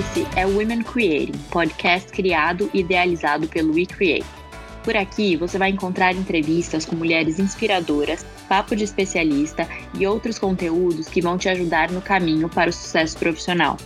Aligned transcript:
Esse 0.00 0.26
é 0.34 0.46
o 0.46 0.56
Women 0.56 0.82
Creating, 0.82 1.38
podcast 1.50 2.10
criado 2.10 2.70
e 2.72 2.80
idealizado 2.80 3.46
pelo 3.46 3.74
We 3.74 3.84
Create. 3.84 4.24
Por 4.82 4.96
aqui 4.96 5.36
você 5.36 5.58
vai 5.58 5.68
encontrar 5.68 6.14
entrevistas 6.14 6.86
com 6.86 6.96
mulheres 6.96 7.38
inspiradoras, 7.38 8.24
papo 8.48 8.74
de 8.74 8.84
especialista 8.84 9.68
e 9.92 10.06
outros 10.06 10.38
conteúdos 10.38 11.06
que 11.06 11.20
vão 11.20 11.36
te 11.36 11.50
ajudar 11.50 11.90
no 11.90 12.00
caminho 12.00 12.48
para 12.48 12.70
o 12.70 12.72
sucesso 12.72 13.18
profissional. 13.18 13.76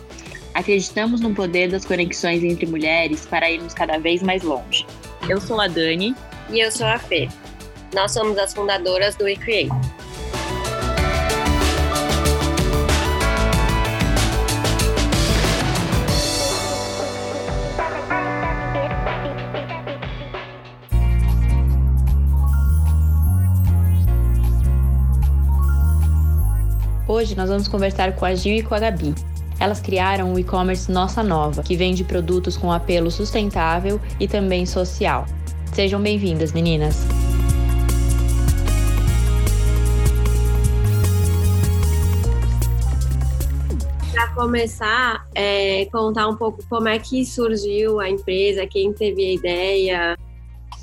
Acreditamos 0.55 1.20
no 1.20 1.34
poder 1.34 1.69
das 1.69 1.84
conexões 1.84 2.45
entre 2.45 2.65
mulheres 2.65 3.27
para 3.27 3.51
irmos 3.51 3.74
cada 3.74 3.98
vez 3.98 4.23
mais 4.23 4.45
longe. 4.45 4.87
Eu 5.28 5.41
sou 5.41 5.60
a 5.60 5.66
Dani. 5.66 6.15
E 6.48 6.60
eu 6.60 6.70
sou 6.70 6.87
a 6.87 6.96
Fê. 6.96 7.28
Nós 7.92 8.12
somos 8.12 8.38
as 8.38 8.55
fundadoras 8.55 9.16
do 9.16 9.24
We 9.24 9.34
Hoje 27.14 27.36
nós 27.36 27.48
vamos 27.48 27.68
conversar 27.68 28.16
com 28.16 28.24
a 28.24 28.34
Gil 28.34 28.56
e 28.56 28.62
com 28.64 28.74
a 28.74 28.80
Gabi. 28.80 29.14
Elas 29.60 29.80
criaram 29.80 30.34
o 30.34 30.38
e-commerce 30.38 30.91
Nossa 30.91 31.22
Nova, 31.22 31.62
que 31.62 31.77
vende 31.77 32.02
produtos 32.02 32.56
com 32.56 32.72
apelo 32.72 33.09
sustentável 33.09 34.00
e 34.18 34.27
também 34.27 34.66
social. 34.66 35.24
Sejam 35.72 36.02
bem-vindas, 36.02 36.52
meninas! 36.52 37.06
Para 44.11 44.28
começar, 44.34 45.24
é, 45.36 45.86
contar 45.92 46.27
um 46.27 46.34
pouco 46.34 46.64
como 46.69 46.89
é 46.89 46.98
que 46.98 47.24
surgiu 47.24 48.00
a 48.00 48.11
empresa, 48.11 48.67
quem 48.67 48.92
teve 48.92 49.24
a 49.24 49.33
ideia, 49.34 50.19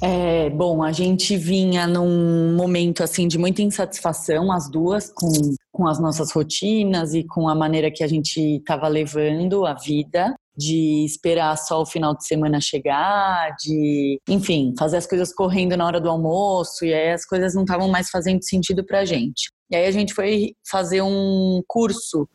é, 0.02 0.49
bom, 0.49 0.81
a 0.81 0.91
gente 0.91 1.38
vinha 1.38 1.85
num 1.85 2.55
momento 2.55 3.03
assim 3.03 3.27
de 3.27 3.38
muita 3.38 3.61
insatisfação, 3.61 4.52
as 4.52 4.69
duas, 4.69 5.11
com, 5.13 5.31
com 5.71 5.88
as 5.88 5.99
nossas 5.99 6.31
rotinas 6.31 7.13
e 7.13 7.23
com 7.23 7.47
a 7.47 7.53
maneira 7.53 7.91
que 7.91 8.03
a 8.03 8.07
gente 8.07 8.57
estava 8.57 8.88
levando 8.88 9.63
a 9.66 9.75
vida, 9.75 10.35
de 10.57 11.05
esperar 11.05 11.55
só 11.55 11.81
o 11.81 11.85
final 11.85 12.16
de 12.16 12.25
semana 12.25 12.59
chegar, 12.59 13.55
de, 13.59 14.19
enfim, 14.27 14.73
fazer 14.77 14.97
as 14.97 15.05
coisas 15.05 15.33
correndo 15.33 15.77
na 15.77 15.85
hora 15.85 16.02
do 16.02 16.09
almoço, 16.09 16.83
e 16.83 16.94
aí 16.94 17.11
as 17.11 17.25
coisas 17.25 17.53
não 17.53 17.61
estavam 17.61 17.88
mais 17.88 18.09
fazendo 18.09 18.44
sentido 18.44 18.83
pra 18.83 19.05
gente. 19.05 19.52
E 19.69 19.75
aí 19.75 19.85
a 19.85 19.91
gente 19.91 20.16
foi 20.16 20.53
fazer 20.69 21.02
um 21.03 21.61
curso 21.67 22.27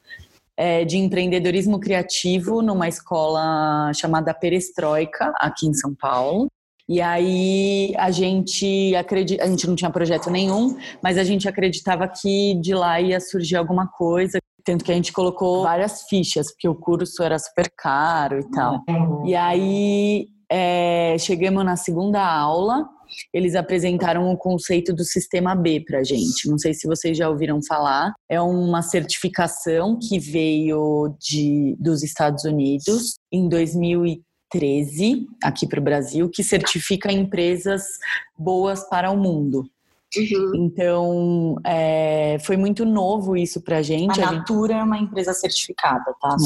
é, 0.56 0.84
de 0.84 0.96
empreendedorismo 0.96 1.78
criativo 1.78 2.62
numa 2.62 2.88
escola 2.88 3.92
chamada 3.92 4.32
Perestroika, 4.32 5.32
aqui 5.38 5.66
em 5.66 5.74
São 5.74 5.94
Paulo. 5.94 6.48
E 6.88 7.00
aí 7.00 7.92
a 7.96 8.10
gente 8.10 8.94
acredita, 8.94 9.42
a 9.42 9.46
gente 9.48 9.66
não 9.66 9.74
tinha 9.74 9.90
projeto 9.90 10.30
nenhum, 10.30 10.76
mas 11.02 11.18
a 11.18 11.24
gente 11.24 11.48
acreditava 11.48 12.06
que 12.06 12.54
de 12.60 12.74
lá 12.74 13.00
ia 13.00 13.20
surgir 13.20 13.56
alguma 13.56 13.88
coisa. 13.88 14.38
Tanto 14.64 14.84
que 14.84 14.92
a 14.92 14.94
gente 14.94 15.12
colocou 15.12 15.62
várias 15.62 16.02
fichas, 16.08 16.50
porque 16.50 16.68
o 16.68 16.74
curso 16.74 17.22
era 17.22 17.38
super 17.38 17.70
caro 17.76 18.40
e 18.40 18.50
tal. 18.50 18.82
E 19.24 19.34
aí 19.34 20.26
é, 20.50 21.16
chegamos 21.18 21.64
na 21.64 21.76
segunda 21.76 22.24
aula, 22.24 22.88
eles 23.32 23.54
apresentaram 23.54 24.30
o 24.30 24.36
conceito 24.36 24.92
do 24.92 25.04
sistema 25.04 25.54
B 25.54 25.84
para 25.86 26.02
gente. 26.04 26.48
Não 26.48 26.58
sei 26.58 26.74
se 26.74 26.86
vocês 26.86 27.16
já 27.16 27.28
ouviram 27.28 27.60
falar. 27.62 28.12
É 28.28 28.40
uma 28.40 28.82
certificação 28.82 29.98
que 29.98 30.18
veio 30.18 31.14
de, 31.20 31.76
dos 31.78 32.02
Estados 32.02 32.44
Unidos 32.44 33.16
em 33.32 33.48
2013 33.48 34.25
13 34.50 35.26
aqui 35.42 35.66
para 35.66 35.80
o 35.80 35.82
Brasil 35.82 36.28
que 36.30 36.42
certifica 36.42 37.10
empresas 37.12 37.84
boas 38.38 38.88
para 38.88 39.10
o 39.10 39.16
mundo. 39.16 39.68
Uhum. 40.16 40.52
Então, 40.54 41.56
é, 41.64 42.38
foi 42.40 42.56
muito 42.56 42.84
novo 42.84 43.36
isso 43.36 43.60
pra 43.60 43.82
gente. 43.82 44.20
A 44.20 44.32
Natura 44.32 44.74
gente... 44.74 44.80
é 44.80 44.84
uma 44.84 44.98
empresa 44.98 45.32
certificada, 45.32 46.14
tá? 46.20 46.36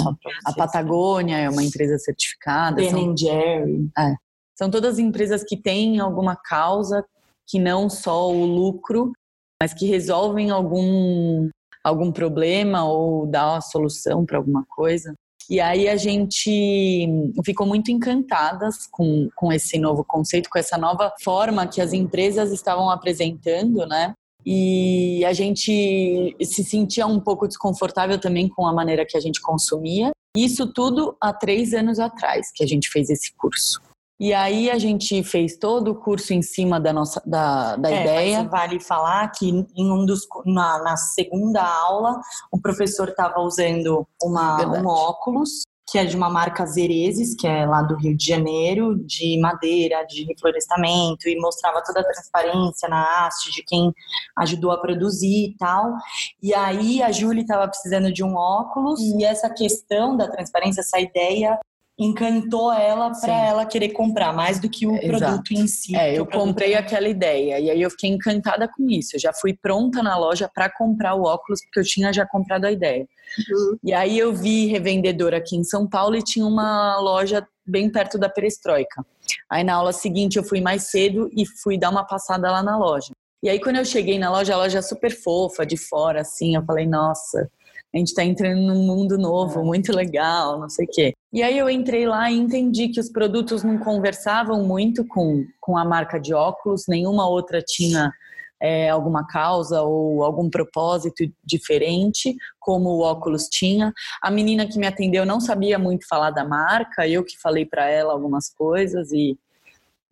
a 0.44 0.52
Patagônia 0.52 1.36
é 1.36 1.48
uma 1.48 1.62
empresa 1.62 1.98
certificada. 1.98 2.76
Ben 2.76 2.90
são... 2.90 3.16
Jerry. 3.16 3.88
É. 3.98 4.14
São 4.54 4.70
todas 4.70 4.98
empresas 4.98 5.42
que 5.42 5.56
têm 5.56 6.00
alguma 6.00 6.36
causa 6.36 7.04
que 7.46 7.58
não 7.58 7.88
só 7.88 8.30
o 8.30 8.44
lucro, 8.44 9.12
mas 9.60 9.74
que 9.74 9.86
resolvem 9.86 10.50
algum, 10.50 11.48
algum 11.82 12.12
problema 12.12 12.84
ou 12.84 13.26
dá 13.26 13.56
a 13.56 13.60
solução 13.60 14.24
para 14.24 14.38
alguma 14.38 14.64
coisa. 14.68 15.14
E 15.50 15.58
aí 15.58 15.88
a 15.88 15.96
gente 15.96 17.08
ficou 17.44 17.66
muito 17.66 17.90
encantadas 17.90 18.86
com, 18.88 19.28
com 19.34 19.52
esse 19.52 19.80
novo 19.80 20.04
conceito, 20.04 20.48
com 20.48 20.60
essa 20.60 20.78
nova 20.78 21.12
forma 21.24 21.66
que 21.66 21.80
as 21.80 21.92
empresas 21.92 22.52
estavam 22.52 22.88
apresentando, 22.88 23.84
né? 23.84 24.14
E 24.46 25.24
a 25.24 25.32
gente 25.32 26.36
se 26.40 26.62
sentia 26.62 27.04
um 27.04 27.18
pouco 27.18 27.48
desconfortável 27.48 28.16
também 28.16 28.48
com 28.48 28.64
a 28.64 28.72
maneira 28.72 29.04
que 29.04 29.16
a 29.16 29.20
gente 29.20 29.40
consumia. 29.40 30.12
Isso 30.36 30.72
tudo 30.72 31.16
há 31.20 31.32
três 31.32 31.74
anos 31.74 31.98
atrás 31.98 32.52
que 32.54 32.62
a 32.62 32.66
gente 32.66 32.88
fez 32.88 33.10
esse 33.10 33.34
curso. 33.36 33.82
E 34.20 34.34
aí 34.34 34.70
a 34.70 34.78
gente 34.78 35.24
fez 35.24 35.56
todo 35.56 35.92
o 35.92 35.94
curso 35.94 36.34
em 36.34 36.42
cima 36.42 36.78
da 36.78 36.92
nossa 36.92 37.22
da, 37.24 37.74
da 37.76 37.90
é, 37.90 38.02
ideia. 38.02 38.44
vale 38.44 38.78
falar 38.78 39.26
que 39.28 39.48
em 39.48 39.90
um 39.90 40.04
dos 40.04 40.26
na, 40.44 40.82
na 40.82 40.96
segunda 40.98 41.62
aula 41.62 42.20
o 42.52 42.60
professor 42.60 43.08
estava 43.08 43.40
usando 43.40 44.06
uma, 44.22 44.62
um 44.78 44.86
óculos 44.86 45.62
que 45.90 45.98
é 45.98 46.04
de 46.04 46.16
uma 46.16 46.30
marca 46.30 46.64
Zerezes, 46.66 47.34
que 47.34 47.48
é 47.48 47.66
lá 47.66 47.82
do 47.82 47.96
Rio 47.96 48.16
de 48.16 48.24
Janeiro, 48.24 48.94
de 49.04 49.40
madeira, 49.40 50.04
de 50.04 50.24
reflorestamento, 50.24 51.28
e 51.28 51.36
mostrava 51.36 51.82
toda 51.84 52.00
a 52.00 52.04
transparência 52.04 52.88
na 52.88 53.26
haste 53.26 53.50
de 53.50 53.64
quem 53.64 53.92
ajudou 54.38 54.70
a 54.70 54.80
produzir 54.80 55.48
e 55.48 55.56
tal. 55.56 55.92
E 56.40 56.54
aí 56.54 57.02
a 57.02 57.10
Júlia 57.10 57.42
estava 57.42 57.66
precisando 57.66 58.12
de 58.12 58.22
um 58.22 58.36
óculos, 58.36 59.00
e 59.00 59.24
essa 59.24 59.50
questão 59.50 60.16
da 60.16 60.30
transparência, 60.30 60.80
essa 60.80 61.00
ideia 61.00 61.58
encantou 62.00 62.72
ela 62.72 63.10
para 63.12 63.46
ela 63.46 63.66
querer 63.66 63.90
comprar 63.90 64.32
mais 64.32 64.58
do 64.58 64.70
que 64.70 64.86
o 64.86 64.96
Exato. 64.96 65.06
produto 65.06 65.52
em 65.52 65.66
si. 65.66 65.94
É, 65.94 66.18
eu 66.18 66.24
comprei 66.24 66.74
aquela 66.74 67.06
ideia 67.06 67.60
e 67.60 67.70
aí 67.70 67.82
eu 67.82 67.90
fiquei 67.90 68.08
encantada 68.08 68.66
com 68.66 68.88
isso. 68.88 69.16
Eu 69.16 69.20
já 69.20 69.34
fui 69.34 69.52
pronta 69.52 70.02
na 70.02 70.16
loja 70.16 70.50
para 70.52 70.70
comprar 70.70 71.14
o 71.14 71.24
óculos 71.24 71.60
porque 71.62 71.80
eu 71.80 71.84
tinha 71.84 72.10
já 72.10 72.26
comprado 72.26 72.64
a 72.64 72.72
ideia. 72.72 73.06
Uhum. 73.38 73.76
E 73.84 73.92
aí 73.92 74.18
eu 74.18 74.32
vi 74.32 74.66
revendedor 74.66 75.34
aqui 75.34 75.56
em 75.56 75.62
São 75.62 75.86
Paulo 75.86 76.16
e 76.16 76.22
tinha 76.22 76.46
uma 76.46 76.98
loja 76.98 77.46
bem 77.66 77.90
perto 77.90 78.18
da 78.18 78.30
Perestroika. 78.30 79.04
Aí 79.50 79.62
na 79.62 79.74
aula 79.74 79.92
seguinte 79.92 80.38
eu 80.38 80.42
fui 80.42 80.62
mais 80.62 80.84
cedo 80.84 81.28
e 81.36 81.44
fui 81.62 81.78
dar 81.78 81.90
uma 81.90 82.06
passada 82.06 82.50
lá 82.50 82.62
na 82.62 82.78
loja. 82.78 83.12
E 83.42 83.50
aí 83.50 83.60
quando 83.60 83.76
eu 83.76 83.84
cheguei 83.84 84.18
na 84.18 84.30
loja, 84.30 84.54
a 84.54 84.56
loja 84.56 84.80
super 84.80 85.14
fofa 85.14 85.66
de 85.66 85.76
fora 85.76 86.22
assim, 86.22 86.56
eu 86.56 86.64
falei, 86.64 86.86
nossa, 86.86 87.46
a 87.94 87.98
gente 87.98 88.08
está 88.08 88.24
entrando 88.24 88.62
num 88.62 88.86
mundo 88.86 89.18
novo, 89.18 89.60
é. 89.60 89.64
muito 89.64 89.94
legal, 89.94 90.58
não 90.58 90.68
sei 90.70 90.86
o 90.86 90.90
quê. 90.90 91.14
E 91.32 91.42
aí 91.42 91.56
eu 91.56 91.70
entrei 91.70 92.06
lá 92.06 92.30
e 92.30 92.36
entendi 92.36 92.88
que 92.88 92.98
os 92.98 93.08
produtos 93.08 93.62
não 93.62 93.78
conversavam 93.78 94.64
muito 94.64 95.06
com, 95.06 95.46
com 95.60 95.78
a 95.78 95.84
marca 95.84 96.18
de 96.18 96.34
óculos, 96.34 96.86
nenhuma 96.88 97.28
outra 97.28 97.62
tinha 97.62 98.12
é, 98.60 98.90
alguma 98.90 99.26
causa 99.26 99.80
ou 99.82 100.24
algum 100.24 100.50
propósito 100.50 101.24
diferente, 101.44 102.36
como 102.58 102.90
o 102.90 103.00
óculos 103.00 103.48
tinha. 103.48 103.92
A 104.20 104.30
menina 104.30 104.66
que 104.66 104.78
me 104.78 104.86
atendeu 104.86 105.24
não 105.24 105.40
sabia 105.40 105.78
muito 105.78 106.06
falar 106.08 106.30
da 106.30 106.44
marca, 106.44 107.06
eu 107.06 107.24
que 107.24 107.40
falei 107.40 107.64
para 107.64 107.88
ela 107.88 108.12
algumas 108.12 108.52
coisas 108.52 109.12
e 109.12 109.38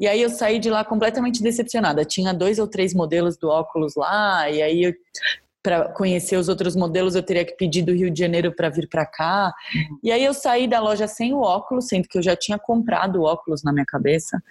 e 0.00 0.06
aí 0.06 0.22
eu 0.22 0.30
saí 0.30 0.60
de 0.60 0.70
lá 0.70 0.84
completamente 0.84 1.42
decepcionada. 1.42 2.04
Tinha 2.04 2.32
dois 2.32 2.60
ou 2.60 2.68
três 2.68 2.94
modelos 2.94 3.36
do 3.36 3.48
óculos 3.48 3.96
lá, 3.96 4.48
e 4.48 4.62
aí 4.62 4.84
eu 4.84 4.94
para 5.68 5.86
conhecer 5.90 6.38
os 6.38 6.48
outros 6.48 6.74
modelos, 6.74 7.14
eu 7.14 7.22
teria 7.22 7.44
que 7.44 7.52
pedir 7.52 7.82
do 7.82 7.92
Rio 7.92 8.10
de 8.10 8.18
Janeiro 8.18 8.54
para 8.56 8.70
vir 8.70 8.88
para 8.88 9.04
cá. 9.04 9.52
Uhum. 9.74 9.98
E 10.02 10.10
aí 10.10 10.24
eu 10.24 10.32
saí 10.32 10.66
da 10.66 10.80
loja 10.80 11.06
sem 11.06 11.34
o 11.34 11.40
óculos, 11.40 11.88
sendo 11.88 12.08
que 12.08 12.16
eu 12.16 12.22
já 12.22 12.34
tinha 12.34 12.58
comprado 12.58 13.22
óculos 13.22 13.62
na 13.62 13.70
minha 13.70 13.84
cabeça. 13.84 14.42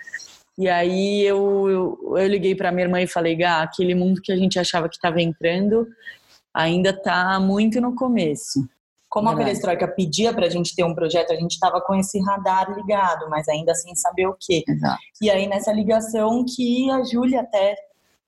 E 0.56 0.70
aí 0.70 1.24
eu, 1.24 1.98
eu, 2.08 2.18
eu 2.20 2.28
liguei 2.28 2.54
para 2.54 2.72
minha 2.72 2.86
irmã 2.86 3.02
e 3.02 3.08
falei, 3.08 3.36
Gá, 3.36 3.64
aquele 3.64 3.96
mundo 3.96 4.22
que 4.22 4.32
a 4.32 4.38
gente 4.38 4.60
achava 4.60 4.88
que 4.88 4.96
estava 4.96 5.20
entrando 5.20 5.88
ainda 6.54 6.92
está 6.92 7.40
muito 7.40 7.82
no 7.82 7.96
começo. 7.96 8.70
Como 9.10 9.28
a 9.28 9.36
Perestroika 9.36 9.88
pedia 9.88 10.32
para 10.32 10.46
a 10.46 10.50
gente 10.50 10.76
ter 10.76 10.84
um 10.84 10.94
projeto, 10.94 11.32
a 11.32 11.36
gente 11.36 11.54
estava 11.54 11.82
com 11.82 11.96
esse 11.96 12.22
radar 12.22 12.76
ligado, 12.76 13.28
mas 13.28 13.48
ainda 13.48 13.74
sem 13.74 13.96
saber 13.96 14.28
o 14.28 14.38
quê. 14.40 14.64
Exato. 14.68 15.00
E 15.20 15.32
aí 15.32 15.48
nessa 15.48 15.72
ligação 15.72 16.46
que 16.46 16.92
a 16.92 17.04
Júlia 17.04 17.42
até 17.42 17.76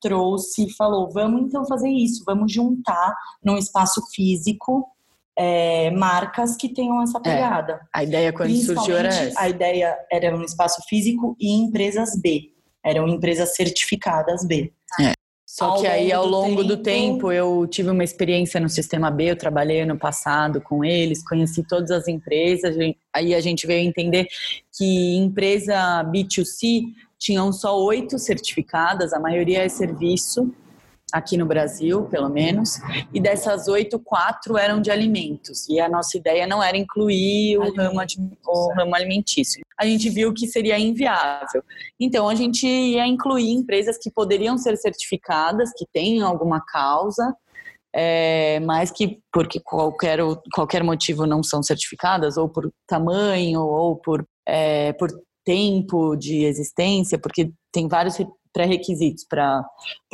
trouxe 0.02 0.66
e 0.66 0.74
falou: 0.74 1.10
vamos 1.12 1.42
então 1.42 1.66
fazer 1.66 1.90
isso, 1.90 2.24
vamos 2.26 2.52
juntar 2.52 3.16
num 3.44 3.58
espaço 3.58 4.02
físico 4.12 4.88
é, 5.40 5.90
marcas 5.92 6.58
que 6.58 6.68
tenham 6.68 7.02
essa 7.02 7.18
é, 7.20 7.22
pegada. 7.22 7.74
É, 7.74 7.80
a 7.94 8.04
ideia 8.04 8.34
quando 8.34 8.54
surgiu 8.58 8.98
era 8.98 9.08
essa. 9.08 9.40
A 9.40 9.48
ideia 9.48 9.98
era 10.12 10.36
um 10.36 10.44
espaço 10.44 10.82
físico 10.90 11.36
e 11.40 11.54
empresas 11.54 12.20
B. 12.22 12.52
Eram 12.84 13.08
empresas 13.08 13.56
certificadas 13.56 14.46
B. 14.46 14.74
É. 15.00 15.14
Só 15.46 15.72
ao 15.72 15.82
que 15.82 15.88
aí, 15.88 16.12
ao 16.12 16.28
longo 16.28 16.64
do 16.64 16.78
tempo... 16.78 16.78
do 16.78 16.84
tempo, 16.84 17.32
eu 17.32 17.66
tive 17.68 17.90
uma 17.90 18.04
experiência 18.04 18.60
no 18.60 18.70
Sistema 18.70 19.10
B, 19.10 19.32
eu 19.32 19.36
trabalhei 19.36 19.82
ano 19.82 19.98
passado 19.98 20.62
com 20.62 20.86
eles, 20.86 21.28
conheci 21.28 21.64
todas 21.64 21.90
as 21.90 22.08
empresas, 22.08 22.76
aí 23.12 23.34
a 23.34 23.42
gente 23.42 23.66
veio 23.66 23.88
entender 23.88 24.28
que 24.72 25.16
empresa 25.16 26.04
B2C 26.04 26.84
tinham 27.20 27.52
só 27.52 27.78
oito 27.78 28.18
certificadas, 28.18 29.14
a 29.14 29.20
maioria 29.20 29.64
é 29.64 29.70
serviço, 29.70 30.52
aqui 31.12 31.38
no 31.38 31.46
Brasil, 31.46 32.04
pelo 32.04 32.30
menos, 32.30 32.80
e 33.14 33.20
dessas 33.20 33.68
oito, 33.68 34.00
quatro 34.00 34.58
eram 34.58 34.82
de 34.82 34.92
alimentos. 34.92 35.68
E 35.68 35.80
a 35.80 35.90
nossa 35.90 36.18
ideia 36.18 36.46
não 36.46 36.62
era 36.62 36.78
incluir 36.78 37.58
o, 37.58 37.74
ramo, 37.76 38.00
o 38.48 38.74
ramo 38.74 38.96
alimentício. 38.96 39.62
A 39.78 39.86
gente 39.86 40.10
viu 40.10 40.34
que 40.34 40.48
seria 40.48 40.78
inviável. 40.78 41.64
Então, 42.00 42.30
a 42.30 42.36
gente 42.36 42.68
ia 42.68 43.06
incluir 43.08 43.50
empresas 43.50 43.98
que 43.98 44.12
poderiam 44.12 44.58
ser 44.58 44.78
certificadas, 44.78 45.72
que 45.76 45.86
têm 45.92 46.22
alguma 46.22 46.62
causa, 46.62 47.36
é, 47.94 48.60
mas 48.60 48.92
que, 48.92 49.20
porque 49.34 49.60
qualquer, 49.60 50.20
qualquer 50.54 50.84
motivo 50.84 51.26
não 51.26 51.42
são 51.42 51.64
certificadas, 51.64 52.38
ou 52.38 52.48
por 52.48 52.72
tamanho, 52.88 53.62
ou 53.62 53.96
por, 53.96 54.24
é, 54.48 54.94
por 54.94 55.10
tempo 55.44 56.16
de 56.16 56.44
existência, 56.46 57.18
porque 57.18 57.52
tem 57.72 57.88
vários 57.88 58.18
pré-requisitos 58.54 59.26
para 59.26 59.64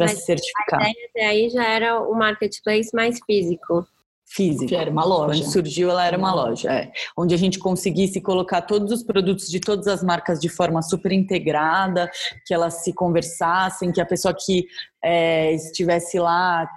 se 0.08 0.18
certificar. 0.18 0.82
A 0.82 0.90
ideia 0.90 1.10
até 1.10 1.26
aí 1.26 1.50
já 1.50 1.68
era 1.68 2.02
o 2.02 2.14
marketplace 2.14 2.90
mais 2.94 3.20
físico. 3.26 3.88
Físico. 4.28 4.66
Que 4.66 4.76
era 4.76 4.90
uma 4.90 5.06
loja. 5.06 5.40
Quando 5.40 5.52
surgiu, 5.52 5.90
ela 5.90 6.06
era 6.06 6.18
uma 6.18 6.34
loja, 6.34 6.72
é. 6.72 6.92
Onde 7.16 7.36
a 7.36 7.38
gente 7.38 7.60
conseguisse 7.60 8.20
colocar 8.20 8.64
todos 8.64 8.92
os 8.92 9.04
produtos 9.04 9.48
de 9.48 9.60
todas 9.60 9.88
as 9.88 10.04
marcas 10.04 10.40
de 10.40 10.50
forma 10.50 10.82
super 10.82 11.12
integrada, 11.12 12.12
que 12.46 12.54
elas 12.54 12.84
se 12.84 12.92
conversassem, 12.92 13.92
que 13.92 14.02
a 14.02 14.06
pessoa 14.06 14.34
que 14.34 14.66
é, 15.04 15.54
estivesse 15.54 16.18
lá 16.18 16.68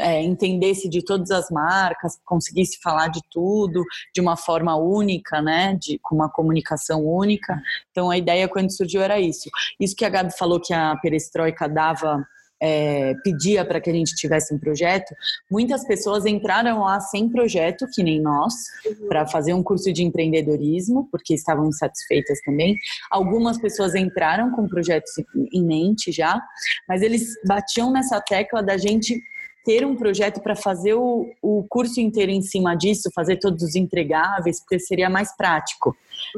é, 0.00 0.22
entendesse 0.22 0.88
de 0.88 1.04
todas 1.04 1.30
as 1.30 1.50
marcas, 1.50 2.18
conseguisse 2.24 2.78
falar 2.82 3.08
de 3.08 3.20
tudo 3.30 3.82
de 4.14 4.20
uma 4.20 4.36
forma 4.36 4.76
única, 4.76 5.40
né, 5.40 5.74
de, 5.74 5.98
com 6.02 6.14
uma 6.14 6.28
comunicação 6.28 7.04
única. 7.04 7.60
Então 7.90 8.10
a 8.10 8.18
ideia 8.18 8.48
quando 8.48 8.70
surgiu 8.70 9.02
era 9.02 9.20
isso. 9.20 9.48
Isso 9.78 9.96
que 9.96 10.04
a 10.04 10.08
Gabi 10.08 10.36
falou 10.36 10.60
que 10.60 10.72
a 10.72 10.96
perestroika 10.96 11.68
dava 11.68 12.24
é, 12.60 13.14
pedia 13.22 13.64
para 13.64 13.80
que 13.80 13.90
a 13.90 13.92
gente 13.92 14.14
tivesse 14.14 14.52
um 14.52 14.58
projeto, 14.58 15.14
muitas 15.50 15.86
pessoas 15.86 16.26
entraram 16.26 16.80
lá 16.80 17.00
sem 17.00 17.28
projeto, 17.28 17.86
que 17.92 18.02
nem 18.02 18.20
nós, 18.20 18.52
uhum. 18.84 19.08
para 19.08 19.26
fazer 19.26 19.54
um 19.54 19.62
curso 19.62 19.92
de 19.92 20.02
empreendedorismo, 20.02 21.08
porque 21.10 21.34
estavam 21.34 21.68
insatisfeitas 21.68 22.40
também. 22.44 22.76
Algumas 23.10 23.58
pessoas 23.58 23.94
entraram 23.94 24.50
com 24.50 24.66
projetos 24.66 25.12
em 25.52 25.64
mente 25.64 26.10
já, 26.10 26.40
mas 26.88 27.02
eles 27.02 27.34
batiam 27.46 27.92
nessa 27.92 28.20
tecla 28.20 28.62
da 28.62 28.76
gente 28.76 29.22
ter 29.68 29.84
um 29.84 29.94
projeto 29.94 30.40
para 30.40 30.56
fazer 30.56 30.94
o, 30.94 31.30
o 31.42 31.62
curso 31.68 32.00
inteiro 32.00 32.32
em 32.32 32.40
cima 32.40 32.74
disso, 32.74 33.10
fazer 33.14 33.36
todos 33.36 33.62
os 33.62 33.74
entregáveis, 33.74 34.60
porque 34.60 34.78
seria 34.78 35.10
mais 35.10 35.36
prático. 35.36 35.94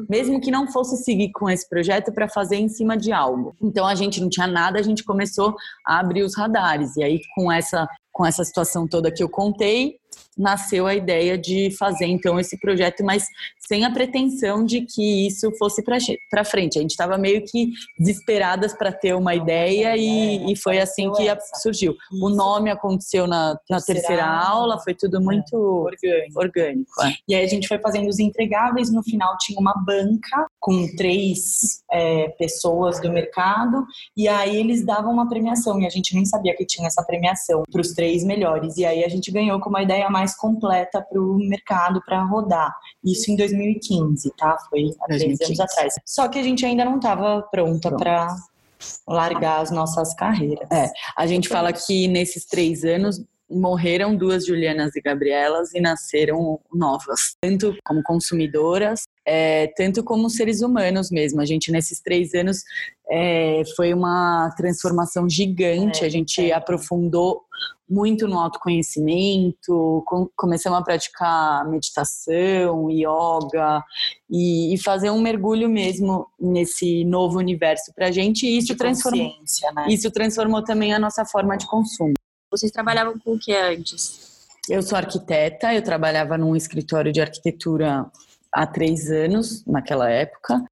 Mesmo 0.08 0.40
que 0.40 0.50
não 0.50 0.66
fosse 0.66 0.96
seguir 0.96 1.30
com 1.30 1.48
esse 1.48 1.68
projeto 1.68 2.12
para 2.12 2.28
fazer 2.28 2.56
em 2.56 2.68
cima 2.68 2.96
de 2.96 3.12
algo. 3.12 3.54
Então 3.62 3.86
a 3.86 3.94
gente 3.94 4.20
não 4.20 4.28
tinha 4.28 4.48
nada, 4.48 4.80
a 4.80 4.82
gente 4.82 5.04
começou 5.04 5.54
a 5.86 6.00
abrir 6.00 6.24
os 6.24 6.36
radares. 6.36 6.96
E 6.96 7.04
aí, 7.04 7.20
com 7.36 7.52
essa, 7.52 7.88
com 8.10 8.26
essa 8.26 8.42
situação 8.42 8.88
toda 8.88 9.12
que 9.12 9.22
eu 9.22 9.28
contei, 9.28 9.99
nasceu 10.36 10.86
a 10.86 10.94
ideia 10.94 11.36
de 11.36 11.70
fazer 11.76 12.06
então 12.06 12.38
esse 12.38 12.58
projeto, 12.58 13.04
mas 13.04 13.26
sem 13.58 13.84
a 13.84 13.90
pretensão 13.90 14.64
de 14.64 14.82
que 14.82 15.26
isso 15.26 15.52
fosse 15.58 15.82
para 15.82 16.44
frente. 16.44 16.78
A 16.78 16.82
gente 16.82 16.90
estava 16.90 17.16
meio 17.16 17.44
que 17.44 17.70
desesperadas 17.98 18.72
para 18.72 18.92
ter 18.92 19.14
uma 19.14 19.34
ideia 19.34 19.96
e, 19.96 20.52
e 20.52 20.56
foi 20.56 20.78
assim 20.78 21.10
que 21.12 21.24
surgiu. 21.60 21.94
O 22.20 22.28
nome 22.28 22.70
aconteceu 22.70 23.26
na, 23.26 23.56
na 23.68 23.80
terceira 23.80 24.26
aula, 24.26 24.80
foi 24.80 24.94
tudo 24.94 25.20
muito 25.20 25.54
orgânico. 25.56 26.38
orgânico 26.38 27.02
é. 27.02 27.14
E 27.28 27.34
aí 27.34 27.44
a 27.44 27.48
gente 27.48 27.68
foi 27.68 27.78
fazendo 27.78 28.08
os 28.08 28.18
entregáveis, 28.18 28.92
no 28.92 29.02
final 29.02 29.36
tinha 29.38 29.58
uma 29.60 29.74
banca 29.74 30.46
com 30.58 30.86
três 30.96 31.82
é, 31.90 32.28
pessoas 32.30 33.00
do 33.00 33.10
mercado 33.12 33.84
e 34.16 34.26
aí 34.26 34.56
eles 34.56 34.84
davam 34.84 35.12
uma 35.12 35.28
premiação 35.28 35.80
e 35.80 35.86
a 35.86 35.90
gente 35.90 36.14
nem 36.14 36.24
sabia 36.24 36.56
que 36.56 36.66
tinha 36.66 36.86
essa 36.86 37.04
premiação 37.04 37.62
para 37.70 37.80
os 37.80 37.92
três 37.92 38.24
melhores. 38.24 38.76
E 38.76 38.84
aí 38.84 39.04
a 39.04 39.08
gente 39.08 39.30
ganhou 39.30 39.60
com 39.60 39.68
uma 39.68 39.82
ideia 39.82 40.08
mais 40.10 40.29
completa 40.34 41.00
para 41.02 41.20
o 41.20 41.36
mercado 41.38 42.02
para 42.04 42.22
rodar. 42.24 42.74
Isso 43.04 43.30
em 43.30 43.36
2015, 43.36 44.32
tá? 44.36 44.56
Foi 44.68 44.90
há 45.00 45.06
três 45.06 45.40
anos 45.40 45.60
atrás. 45.60 45.94
Só 46.04 46.28
que 46.28 46.38
a 46.38 46.42
gente 46.42 46.64
ainda 46.64 46.84
não 46.84 46.96
estava 46.96 47.42
pronta 47.42 47.94
para 47.96 48.34
largar 49.06 49.60
as 49.60 49.70
nossas 49.70 50.14
carreiras. 50.14 50.68
É, 50.70 50.90
a 51.16 51.26
gente 51.26 51.48
fala 51.48 51.72
que 51.72 52.08
nesses 52.08 52.44
três 52.46 52.84
anos 52.84 53.22
morreram 53.50 54.16
duas 54.16 54.46
Julianas 54.46 54.94
e 54.94 55.00
Gabrielas 55.00 55.74
e 55.74 55.80
nasceram 55.80 56.60
novas, 56.72 57.34
tanto 57.40 57.76
como 57.84 58.02
consumidoras, 58.04 59.02
é, 59.26 59.66
tanto 59.76 60.04
como 60.04 60.30
seres 60.30 60.62
humanos 60.62 61.10
mesmo. 61.10 61.40
A 61.40 61.44
gente, 61.44 61.72
nesses 61.72 62.00
três 62.00 62.32
anos, 62.32 62.62
é, 63.10 63.62
foi 63.76 63.92
uma 63.92 64.54
transformação 64.56 65.28
gigante. 65.28 66.04
É, 66.04 66.06
a 66.06 66.10
gente 66.10 66.50
é. 66.50 66.54
aprofundou 66.54 67.42
muito 67.90 68.28
no 68.28 68.38
autoconhecimento, 68.38 70.04
com, 70.06 70.28
começamos 70.36 70.78
a 70.78 70.82
praticar 70.82 71.68
meditação, 71.68 72.88
yoga 72.88 73.82
e, 74.30 74.72
e, 74.72 74.78
fazer 74.78 75.10
um 75.10 75.20
mergulho 75.20 75.68
mesmo 75.68 76.28
nesse 76.38 77.04
novo 77.04 77.38
universo 77.38 77.92
para 77.92 78.06
a 78.06 78.10
gente. 78.12 78.46
E 78.46 78.58
isso 78.58 78.76
transformou, 78.76 79.32
né? 79.74 79.86
isso 79.88 80.10
transformou 80.12 80.62
também 80.62 80.94
a 80.94 80.98
nossa 80.98 81.24
forma 81.24 81.56
de 81.56 81.66
consumo. 81.66 82.14
Vocês 82.50 82.70
trabalhavam 82.70 83.18
com 83.18 83.34
o 83.34 83.38
que 83.38 83.52
antes? 83.52 84.48
Eu 84.68 84.82
sou 84.82 84.96
arquiteta, 84.96 85.74
eu 85.74 85.82
trabalhava 85.82 86.38
num 86.38 86.54
escritório 86.54 87.12
de 87.12 87.20
arquitetura 87.20 88.06
há 88.52 88.66
três 88.66 89.10
anos, 89.10 89.64
naquela 89.66 90.08
época. 90.08 90.64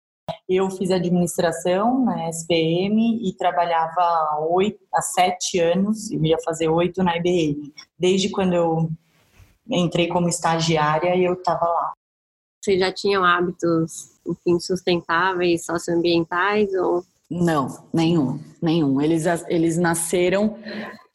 Eu 0.49 0.71
fiz 0.71 0.91
administração 0.91 2.05
na 2.05 2.29
SPM 2.29 3.21
e 3.23 3.33
trabalhava 3.37 4.39
oito, 4.51 4.79
há 4.93 5.03
sete 5.03 5.59
anos, 5.59 6.11
eu 6.11 6.25
ia 6.25 6.39
fazer 6.45 6.69
oito 6.69 7.03
na 7.03 7.17
IBM. 7.17 7.73
Desde 7.99 8.31
quando 8.31 8.55
eu 8.55 8.91
entrei 9.69 10.09
como 10.09 10.29
estagiária, 10.29 11.17
eu 11.17 11.35
estava 11.35 11.67
lá. 11.67 11.93
Vocês 12.63 12.81
já 12.81 12.93
tinham 12.93 13.25
hábitos 13.25 14.19
enfim, 14.27 14.59
sustentáveis, 14.61 15.65
socioambientais 15.65 16.73
ou 16.75 17.05
não, 17.31 17.87
nenhum, 17.93 18.41
nenhum. 18.61 19.01
Eles, 19.01 19.25
eles 19.49 19.77
nasceram 19.77 20.57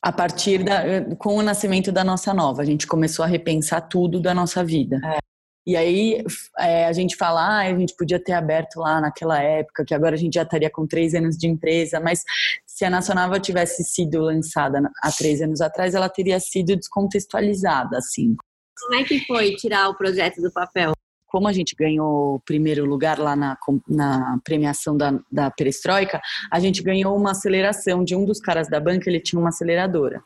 a 0.01 0.11
partir 0.11 0.63
da, 0.63 1.15
com 1.15 1.37
o 1.37 1.41
nascimento 1.41 1.91
da 1.91 2.03
nossa 2.03 2.33
nova. 2.33 2.61
A 2.61 2.65
gente 2.65 2.85
começou 2.85 3.25
a 3.25 3.27
repensar 3.27 3.81
tudo 3.81 4.21
da 4.21 4.33
nossa 4.33 4.63
vida. 4.63 5.01
É. 5.03 5.17
E 5.65 5.77
aí 5.77 6.23
é, 6.59 6.85
a 6.85 6.93
gente 6.93 7.15
fala, 7.15 7.41
ah, 7.41 7.59
a 7.61 7.77
gente 7.77 7.95
podia 7.95 8.21
ter 8.21 8.33
aberto 8.33 8.77
lá 8.77 8.99
naquela 8.99 9.41
época, 9.41 9.85
que 9.85 9.93
agora 9.93 10.15
a 10.15 10.17
gente 10.17 10.33
já 10.33 10.43
estaria 10.43 10.69
com 10.69 10.85
três 10.85 11.13
anos 11.13 11.37
de 11.37 11.47
empresa, 11.47 11.99
mas 11.99 12.21
se 12.65 12.83
a 12.83 12.89
Nacional 12.89 13.31
tivesse 13.39 13.83
sido 13.83 14.21
lançada 14.21 14.81
há 15.01 15.11
três 15.11 15.41
anos 15.41 15.61
atrás, 15.61 15.95
ela 15.95 16.09
teria 16.09 16.39
sido 16.39 16.75
descontextualizada, 16.75 17.97
assim. 17.97 18.35
Como 18.79 18.99
é 18.99 19.03
que 19.03 19.25
foi 19.25 19.55
tirar 19.55 19.89
o 19.89 19.97
projeto 19.97 20.41
do 20.41 20.51
papel? 20.51 20.91
Como 21.33 21.47
a 21.47 21.51
gente 21.51 21.75
ganhou 21.75 22.35
o 22.35 22.39
primeiro 22.41 22.85
lugar 22.85 23.17
lá 23.17 23.35
na, 23.35 23.57
na 23.89 24.39
premiação 24.43 24.95
da, 24.95 25.19
da 25.31 25.49
Perestroika, 25.49 26.21
a 26.51 26.59
gente 26.59 26.83
ganhou 26.83 27.17
uma 27.17 27.31
aceleração 27.31 28.03
de 28.03 28.15
um 28.15 28.23
dos 28.23 28.39
caras 28.39 28.69
da 28.69 28.79
banca, 28.79 29.09
ele 29.09 29.19
tinha 29.19 29.39
uma 29.39 29.49
aceleradora. 29.49 30.21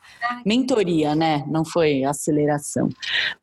Mentoria, 0.46 1.16
né? 1.16 1.46
Não 1.48 1.64
foi 1.64 2.04
aceleração. 2.04 2.90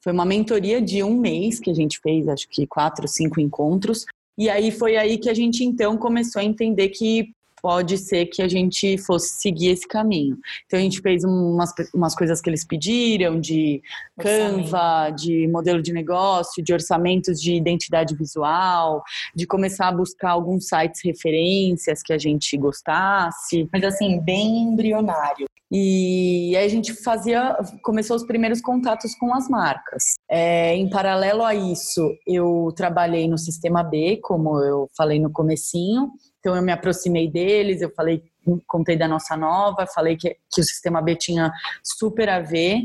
Foi 0.02 0.12
uma 0.12 0.26
mentoria 0.26 0.78
de 0.83 1.02
um 1.02 1.18
mês 1.18 1.59
que 1.59 1.71
a 1.71 1.75
gente 1.75 1.99
fez, 2.02 2.28
acho 2.28 2.47
que 2.50 2.66
quatro, 2.66 3.09
cinco 3.09 3.40
encontros. 3.40 4.04
E 4.37 4.50
aí 4.50 4.71
foi 4.71 4.99
aí 4.99 5.16
que 5.16 5.30
a 5.30 5.35
gente 5.35 5.64
então 5.64 5.97
começou 5.97 6.42
a 6.42 6.44
entender 6.44 6.90
que 6.90 7.33
pode 7.64 7.97
ser 7.97 8.26
que 8.26 8.42
a 8.42 8.47
gente 8.47 8.99
fosse 8.99 9.40
seguir 9.40 9.68
esse 9.68 9.88
caminho. 9.88 10.37
Então 10.66 10.78
a 10.78 10.83
gente 10.83 11.00
fez 11.00 11.25
umas, 11.25 11.73
umas 11.94 12.14
coisas 12.14 12.38
que 12.42 12.50
eles 12.50 12.62
pediram, 12.62 13.40
de 13.40 13.80
Canva, 14.21 15.09
de 15.09 15.49
modelo 15.49 15.80
de 15.80 15.90
negócio, 15.90 16.62
de 16.62 16.75
orçamentos 16.75 17.40
de 17.40 17.54
identidade 17.54 18.14
visual, 18.14 19.02
de 19.35 19.47
começar 19.47 19.88
a 19.88 19.92
buscar 19.92 20.33
alguns 20.33 20.68
sites 20.68 21.00
referências 21.02 22.02
que 22.02 22.12
a 22.12 22.18
gente 22.18 22.54
gostasse. 22.59 23.66
Mas 23.73 23.83
assim, 23.83 24.21
bem 24.21 24.64
embrionário. 24.64 25.47
E 25.73 26.54
aí 26.59 26.66
a 26.66 26.68
gente 26.68 26.92
fazia, 26.92 27.56
começou 27.83 28.14
os 28.14 28.25
primeiros 28.25 28.61
contatos 28.61 29.14
com 29.14 29.35
as 29.35 29.49
marcas. 29.49 30.16
É, 30.30 30.76
em 30.76 30.90
paralelo 30.90 31.42
a 31.42 31.54
isso, 31.54 32.14
eu 32.26 32.71
trabalhei 32.76 33.26
no 33.26 33.38
Sistema 33.38 33.83
B, 33.83 34.21
como 34.23 34.61
eu 34.61 34.87
falei 34.94 35.18
no 35.18 35.33
comecinho, 35.33 36.12
então 36.45 36.55
eu 36.55 36.61
me 36.61 36.73
aproximei 36.73 37.27
deles, 37.27 37.81
eu 37.81 37.91
falei, 37.95 38.23
contei 38.67 38.99
da 38.99 39.09
nossa 39.09 39.35
nova, 39.35 39.87
falei 39.87 40.15
que, 40.15 40.37
que 40.53 40.61
o 40.61 40.65
sistema 40.65 41.01
B 41.01 41.17
tinha 41.17 41.51
super 41.83 42.29
a 42.29 42.39
ver 42.39 42.83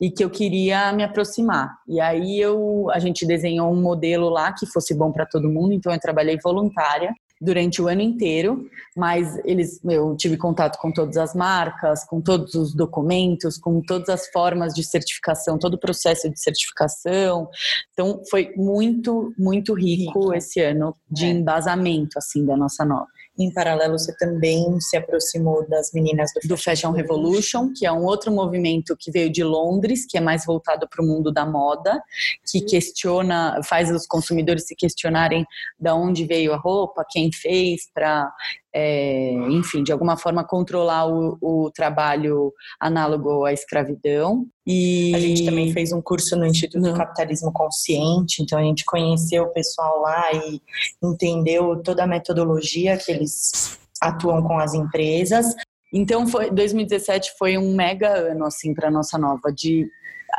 e 0.00 0.12
que 0.12 0.22
eu 0.22 0.30
queria 0.30 0.92
me 0.92 1.02
aproximar. 1.02 1.76
E 1.88 2.00
aí 2.00 2.38
eu, 2.38 2.88
a 2.92 3.00
gente 3.00 3.26
desenhou 3.26 3.68
um 3.72 3.82
modelo 3.82 4.28
lá 4.28 4.52
que 4.52 4.64
fosse 4.64 4.94
bom 4.94 5.10
para 5.10 5.26
todo 5.26 5.50
mundo, 5.50 5.72
então 5.72 5.92
eu 5.92 5.98
trabalhei 5.98 6.38
voluntária 6.40 7.12
durante 7.40 7.80
o 7.80 7.88
ano 7.88 8.02
inteiro, 8.02 8.68
mas 8.94 9.40
eles, 9.44 9.80
eu 9.84 10.14
tive 10.16 10.36
contato 10.36 10.78
com 10.78 10.92
todas 10.92 11.16
as 11.16 11.34
marcas, 11.34 12.04
com 12.04 12.20
todos 12.20 12.54
os 12.54 12.74
documentos, 12.74 13.56
com 13.56 13.80
todas 13.80 14.08
as 14.10 14.28
formas 14.28 14.74
de 14.74 14.84
certificação, 14.84 15.58
todo 15.58 15.74
o 15.74 15.78
processo 15.78 16.28
de 16.28 16.38
certificação. 16.38 17.48
Então 17.92 18.20
foi 18.28 18.52
muito, 18.56 19.32
muito 19.38 19.72
rico, 19.72 20.20
rico. 20.20 20.34
esse 20.34 20.60
ano 20.60 20.94
de 21.10 21.26
é. 21.26 21.30
embasamento 21.30 22.18
assim 22.18 22.44
da 22.44 22.56
nossa 22.56 22.84
nova. 22.84 23.08
Em 23.40 23.50
paralelo, 23.50 23.98
você 23.98 24.14
também 24.18 24.78
se 24.82 24.98
aproximou 24.98 25.66
das 25.66 25.92
meninas 25.94 26.30
do, 26.34 26.46
do 26.46 26.56
Fashion 26.58 26.90
Revolution, 26.90 27.72
que 27.74 27.86
é 27.86 27.90
um 27.90 28.04
outro 28.04 28.30
movimento 28.30 28.94
que 28.94 29.10
veio 29.10 29.32
de 29.32 29.42
Londres, 29.42 30.04
que 30.06 30.18
é 30.18 30.20
mais 30.20 30.44
voltado 30.44 30.86
para 30.86 31.02
o 31.02 31.06
mundo 31.06 31.32
da 31.32 31.46
moda, 31.46 32.02
que 32.46 32.60
questiona, 32.60 33.58
faz 33.64 33.90
os 33.90 34.06
consumidores 34.06 34.66
se 34.66 34.76
questionarem 34.76 35.46
da 35.78 35.94
onde 35.94 36.26
veio 36.26 36.52
a 36.52 36.58
roupa, 36.58 37.02
quem 37.08 37.32
fez, 37.32 37.90
para 37.94 38.30
é, 38.72 39.32
enfim, 39.50 39.82
de 39.82 39.92
alguma 39.92 40.16
forma 40.16 40.44
controlar 40.44 41.06
o, 41.06 41.36
o, 41.40 41.70
trabalho 41.72 42.52
análogo 42.78 43.44
à 43.44 43.52
escravidão. 43.52 44.46
E 44.66 45.12
a 45.14 45.18
gente 45.18 45.44
também 45.44 45.72
fez 45.72 45.92
um 45.92 46.00
curso 46.00 46.36
no 46.36 46.46
Instituto 46.46 46.82
do 46.82 46.94
Capitalismo 46.94 47.52
Consciente, 47.52 48.42
então 48.42 48.58
a 48.58 48.62
gente 48.62 48.84
conheceu 48.84 49.44
o 49.44 49.52
pessoal 49.52 50.00
lá 50.00 50.32
e 50.32 50.60
entendeu 51.02 51.82
toda 51.82 52.04
a 52.04 52.06
metodologia 52.06 52.96
que 52.96 53.10
eles 53.10 53.78
atuam 54.00 54.42
com 54.42 54.58
as 54.58 54.74
empresas. 54.74 55.46
Então 55.92 56.26
foi 56.26 56.50
2017 56.50 57.32
foi 57.36 57.58
um 57.58 57.74
mega 57.74 58.08
ano 58.10 58.44
assim 58.44 58.72
para 58.72 58.90
nossa 58.90 59.18
nova 59.18 59.52
de 59.52 59.88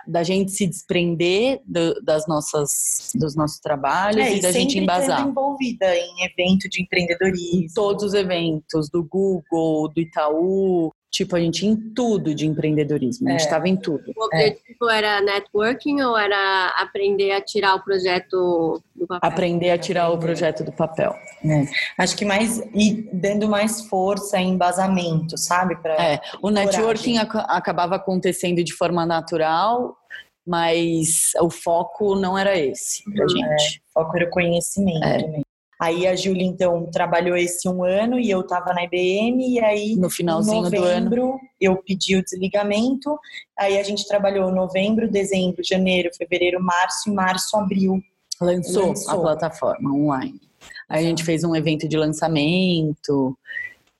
da 0.07 0.23
gente 0.23 0.51
se 0.51 0.67
desprender 0.67 1.61
do, 1.65 2.01
das 2.01 2.27
nossas, 2.27 2.69
dos 3.15 3.35
nossos 3.35 3.59
trabalhos 3.59 4.25
é, 4.25 4.37
e, 4.37 4.41
da 4.41 4.51
gente 4.51 4.77
embasar. 4.77 5.27
envolvida 5.27 5.95
em 5.95 6.23
evento 6.23 6.69
de 6.69 6.81
empreendedorismo. 6.83 7.73
Todos 7.73 8.03
os 8.03 8.13
eventos 8.13 8.89
do 8.89 9.03
Google, 9.03 9.89
do 9.93 10.01
Itaú, 10.01 10.91
Tipo, 11.11 11.35
a 11.35 11.39
gente 11.41 11.65
em 11.65 11.75
tudo 11.75 12.33
de 12.33 12.47
empreendedorismo, 12.47 13.27
a 13.27 13.31
gente 13.31 13.41
estava 13.41 13.67
é. 13.67 13.71
em 13.71 13.75
tudo. 13.75 14.13
O 14.15 14.25
objetivo 14.25 14.89
é. 14.89 14.97
era 14.97 15.21
networking 15.21 16.01
ou 16.01 16.17
era 16.17 16.67
aprender 16.77 17.31
a 17.31 17.41
tirar 17.41 17.75
o 17.75 17.83
projeto 17.83 18.81
do 18.95 19.05
papel? 19.05 19.29
Aprender 19.29 19.71
a 19.71 19.77
tirar 19.77 20.03
aprender. 20.03 20.17
o 20.17 20.25
projeto 20.25 20.63
do 20.63 20.71
papel. 20.71 21.13
É. 21.43 21.65
Acho 21.97 22.15
que 22.15 22.23
mais, 22.23 22.59
e 22.73 23.09
dando 23.11 23.49
mais 23.49 23.81
força 23.87 24.39
e 24.39 24.45
embasamento, 24.45 25.37
sabe? 25.37 25.75
Pra 25.75 25.95
é, 26.01 26.21
o 26.41 26.49
networking 26.49 27.17
ac 27.17 27.35
acabava 27.49 27.95
acontecendo 27.95 28.63
de 28.63 28.73
forma 28.73 29.05
natural, 29.05 29.97
mas 30.47 31.31
o 31.41 31.49
foco 31.49 32.15
não 32.15 32.37
era 32.37 32.57
esse 32.57 33.03
pra 33.03 33.23
uhum. 33.23 33.29
gente. 33.29 33.43
É, 33.75 33.79
o 33.89 33.93
foco 33.93 34.15
era 34.15 34.27
o 34.27 34.29
conhecimento 34.29 35.03
é. 35.05 35.41
Aí 35.81 36.05
a 36.05 36.15
Júlia, 36.15 36.45
então, 36.45 36.85
trabalhou 36.91 37.35
esse 37.35 37.67
um 37.67 37.83
ano 37.83 38.19
e 38.19 38.29
eu 38.29 38.41
estava 38.41 38.71
na 38.71 38.83
IBM, 38.83 39.55
e 39.55 39.59
aí 39.59 39.95
no 39.95 40.11
finalzinho 40.11 40.61
novembro, 40.61 41.21
do 41.21 41.23
ano 41.23 41.39
eu 41.59 41.75
pedi 41.77 42.15
o 42.15 42.23
desligamento. 42.23 43.17
Aí 43.57 43.79
a 43.79 43.81
gente 43.81 44.07
trabalhou 44.07 44.51
novembro, 44.51 45.09
dezembro, 45.09 45.63
janeiro, 45.67 46.11
fevereiro, 46.15 46.61
março, 46.61 47.09
e 47.09 47.13
março, 47.13 47.57
abril. 47.57 47.99
Lançou, 48.39 48.89
Lançou. 48.89 49.11
a 49.11 49.21
plataforma 49.21 49.91
online. 49.91 50.39
Aí 50.87 51.03
a 51.03 51.09
gente 51.09 51.23
fez 51.23 51.43
um 51.43 51.55
evento 51.55 51.87
de 51.87 51.97
lançamento, 51.97 53.35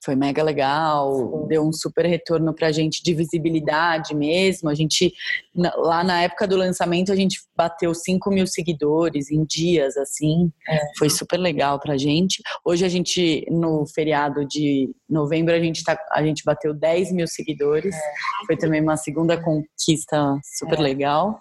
foi 0.04 0.16
mega 0.16 0.42
legal, 0.42 1.46
deu 1.48 1.64
um 1.64 1.72
super 1.72 2.06
retorno 2.06 2.54
pra 2.54 2.72
gente 2.72 3.04
de 3.04 3.14
visibilidade 3.14 4.16
mesmo. 4.16 4.68
A 4.68 4.74
gente, 4.74 5.14
lá 5.56 6.04
na 6.04 6.24
época 6.24 6.48
do 6.48 6.56
lançamento, 6.56 7.12
a 7.12 7.16
gente 7.16 7.40
bateu 7.56 7.94
5 7.94 8.32
mil 8.32 8.48
seguidores 8.48 9.30
em 9.30 9.46
dias, 9.46 9.96
assim. 9.98 10.52
É. 10.68 10.80
Foi 10.98 11.10
super 11.10 11.38
legal 11.38 11.80
pra 11.80 11.98
gente. 11.98 12.42
Hoje 12.66 12.84
a 12.84 12.90
gente, 12.90 13.46
no 13.52 13.86
feriado 13.86 14.44
de 14.46 14.90
novembro, 15.08 15.54
a 15.54 15.60
gente, 15.60 15.84
tá, 15.84 15.98
a 16.12 16.24
gente 16.24 16.44
bateu 16.44 16.74
10 16.74 17.12
mil 17.12 17.28
seguidores. 17.28 17.94
É. 17.96 18.46
Foi 18.48 18.58
também 18.58 18.82
uma 18.82 18.98
segunda 18.98 19.40
conquista 19.40 20.36
super 20.58 20.80
é. 20.80 20.82
legal. 20.82 21.40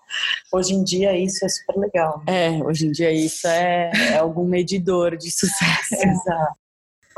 Hoje 0.52 0.74
em 0.74 0.84
dia 0.84 1.16
isso 1.16 1.44
é 1.44 1.48
super 1.48 1.80
legal. 1.80 2.22
É, 2.26 2.50
hoje 2.62 2.86
em 2.86 2.92
dia 2.92 3.10
isso 3.10 3.46
é, 3.46 3.90
é 4.12 4.18
algum 4.18 4.44
medidor 4.44 5.16
de 5.16 5.30
sucesso. 5.30 5.94
Exato 5.96 6.59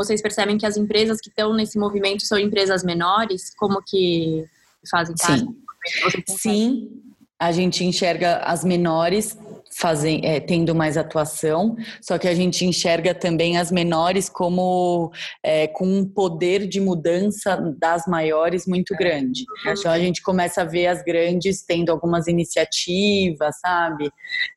vocês 0.04 0.20
percebem 0.20 0.58
que 0.58 0.66
as 0.66 0.76
empresas 0.76 1.20
que 1.20 1.28
estão 1.28 1.54
nesse 1.54 1.78
movimento 1.78 2.24
são 2.24 2.38
empresas 2.38 2.82
menores? 2.82 3.54
Como 3.56 3.82
que 3.82 4.44
fazem 4.90 5.14
parte? 5.16 5.46
Sim, 6.26 6.36
Sim 6.36 7.02
a 7.42 7.50
gente 7.50 7.84
enxerga 7.84 8.36
as 8.44 8.62
menores 8.62 9.36
fazem, 9.74 10.20
é, 10.24 10.40
tendo 10.40 10.74
mais 10.74 10.96
atuação, 10.96 11.76
só 12.00 12.18
que 12.18 12.28
a 12.28 12.34
gente 12.34 12.64
enxerga 12.64 13.14
também 13.14 13.58
as 13.58 13.70
menores 13.70 14.28
como 14.28 15.10
é, 15.42 15.66
com 15.66 15.86
um 15.86 16.04
poder 16.04 16.66
de 16.66 16.80
mudança 16.80 17.56
das 17.78 18.06
maiores 18.06 18.66
muito 18.66 18.94
grande. 18.94 19.44
Então 19.66 19.90
a 19.90 19.98
gente 19.98 20.22
começa 20.22 20.62
a 20.62 20.64
ver 20.64 20.86
as 20.86 21.02
grandes 21.02 21.62
tendo 21.62 21.90
algumas 21.90 22.26
iniciativas, 22.26 23.58
sabe? 23.60 24.10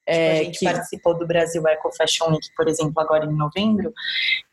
É, 0.05 0.15
tipo, 0.15 0.41
a 0.41 0.43
gente 0.43 0.59
que... 0.59 0.65
participou 0.65 1.17
do 1.17 1.25
Brasil 1.25 1.65
Eco 1.67 1.91
Fashion 1.95 2.31
Week, 2.31 2.47
por 2.55 2.67
exemplo, 2.67 2.93
agora 2.97 3.25
em 3.25 3.35
novembro, 3.35 3.93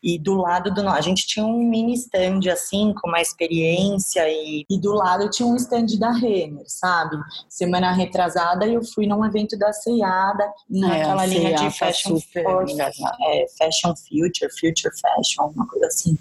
e 0.01 0.17
do 0.17 0.35
lado 0.35 0.73
do 0.73 0.83
a 0.89 1.01
gente 1.01 1.25
tinha 1.25 1.45
um 1.45 1.69
mini 1.69 1.93
stand 1.93 2.41
assim, 2.51 2.93
com 2.99 3.07
uma 3.07 3.21
experiência, 3.21 4.27
e, 4.27 4.65
e 4.69 4.79
do 4.79 4.93
lado 4.93 5.29
tinha 5.29 5.47
um 5.47 5.55
stand 5.55 5.97
da 5.99 6.11
Renner, 6.11 6.65
sabe? 6.67 7.17
Semana 7.49 7.91
retrasada 7.93 8.67
eu 8.67 8.83
fui 8.83 9.07
num 9.07 9.25
evento 9.25 9.57
da 9.57 9.71
Ceada 9.71 10.52
naquela 10.69 11.23
é, 11.23 11.27
linha 11.27 11.53
de 11.55 11.71
fashion, 11.71 12.19
for, 12.19 12.65
é, 12.69 13.45
fashion 13.57 13.93
future, 13.95 14.51
future 14.59 14.93
fashion, 14.99 15.51
uma 15.55 15.67
coisa 15.67 15.87
assim. 15.87 16.17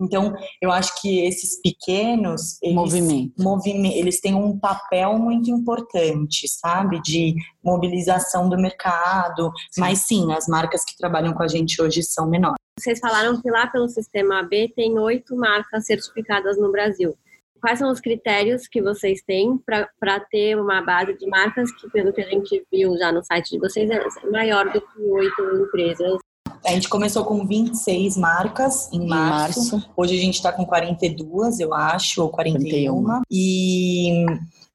Então, 0.00 0.34
eu 0.60 0.70
acho 0.70 1.00
que 1.00 1.20
esses 1.20 1.60
pequenos 1.60 2.60
eles, 2.62 2.74
movimento. 2.74 3.42
movimento, 3.42 3.96
eles 3.96 4.20
têm 4.20 4.34
um 4.34 4.58
papel 4.58 5.18
muito 5.18 5.50
importante, 5.50 6.48
sabe, 6.48 7.00
de 7.02 7.34
mobilização 7.62 8.48
do 8.48 8.56
mercado. 8.56 9.50
Sim. 9.70 9.80
Mas 9.80 9.98
sim, 10.00 10.32
as 10.32 10.46
marcas 10.46 10.84
que 10.84 10.96
trabalham 10.96 11.32
com 11.32 11.42
a 11.42 11.48
gente 11.48 11.80
hoje 11.80 12.02
são 12.02 12.28
menores. 12.28 12.56
Vocês 12.78 12.98
falaram 12.98 13.40
que 13.40 13.50
lá 13.50 13.66
pelo 13.66 13.88
sistema 13.88 14.42
B 14.42 14.72
tem 14.74 14.98
oito 14.98 15.36
marcas 15.36 15.84
certificadas 15.84 16.58
no 16.58 16.72
Brasil 16.72 17.14
quais 17.60 17.78
são 17.78 17.90
os 17.90 18.00
critérios 18.00 18.66
que 18.66 18.82
vocês 18.82 19.22
têm 19.22 19.58
para 19.66 20.20
ter 20.30 20.58
uma 20.58 20.80
base 20.82 21.16
de 21.16 21.26
marcas 21.26 21.70
que, 21.72 21.88
pelo 21.90 22.12
que 22.12 22.20
a 22.20 22.28
gente 22.28 22.64
viu 22.72 22.96
já 22.96 23.12
no 23.12 23.22
site 23.24 23.50
de 23.50 23.58
vocês, 23.58 23.90
é 23.90 24.30
maior 24.30 24.72
do 24.72 24.80
que 24.80 25.00
oito 25.00 25.42
empresas? 25.62 26.18
A 26.64 26.70
gente 26.70 26.88
começou 26.88 27.24
com 27.24 27.46
26 27.46 28.16
marcas 28.16 28.92
em, 28.92 29.04
em 29.04 29.08
março. 29.08 29.72
março. 29.72 29.90
Hoje 29.96 30.18
a 30.18 30.20
gente 30.20 30.34
está 30.34 30.52
com 30.52 30.66
42, 30.66 31.60
eu 31.60 31.72
acho, 31.72 32.22
ou 32.22 32.28
41. 32.28 33.02
41. 33.02 33.22
E 33.30 34.26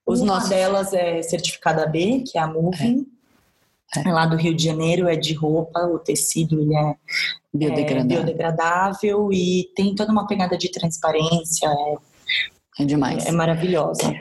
Os 0.05 0.21
uma 0.21 0.35
nossos... 0.35 0.49
delas 0.49 0.93
é 0.93 1.21
certificada 1.21 1.85
B, 1.85 2.23
que 2.25 2.37
é 2.37 2.41
a 2.41 2.47
Moving. 2.47 3.05
É. 3.11 3.15
É. 3.97 4.11
Lá 4.11 4.25
do 4.25 4.35
Rio 4.35 4.53
de 4.53 4.63
Janeiro 4.63 5.07
é 5.07 5.15
de 5.15 5.33
roupa, 5.33 5.79
o 5.85 5.99
tecido 5.99 6.59
ele 6.59 6.75
é 6.75 6.95
biodegradável. 7.53 8.01
é 8.01 8.03
biodegradável 8.03 9.29
e 9.31 9.71
tem 9.75 9.93
toda 9.95 10.11
uma 10.11 10.27
pegada 10.27 10.57
de 10.57 10.69
transparência, 10.69 11.67
é 11.67 11.97
é 12.79 12.85
demais. 12.85 13.25
É 13.25 13.31
maravilhosa. 13.31 14.13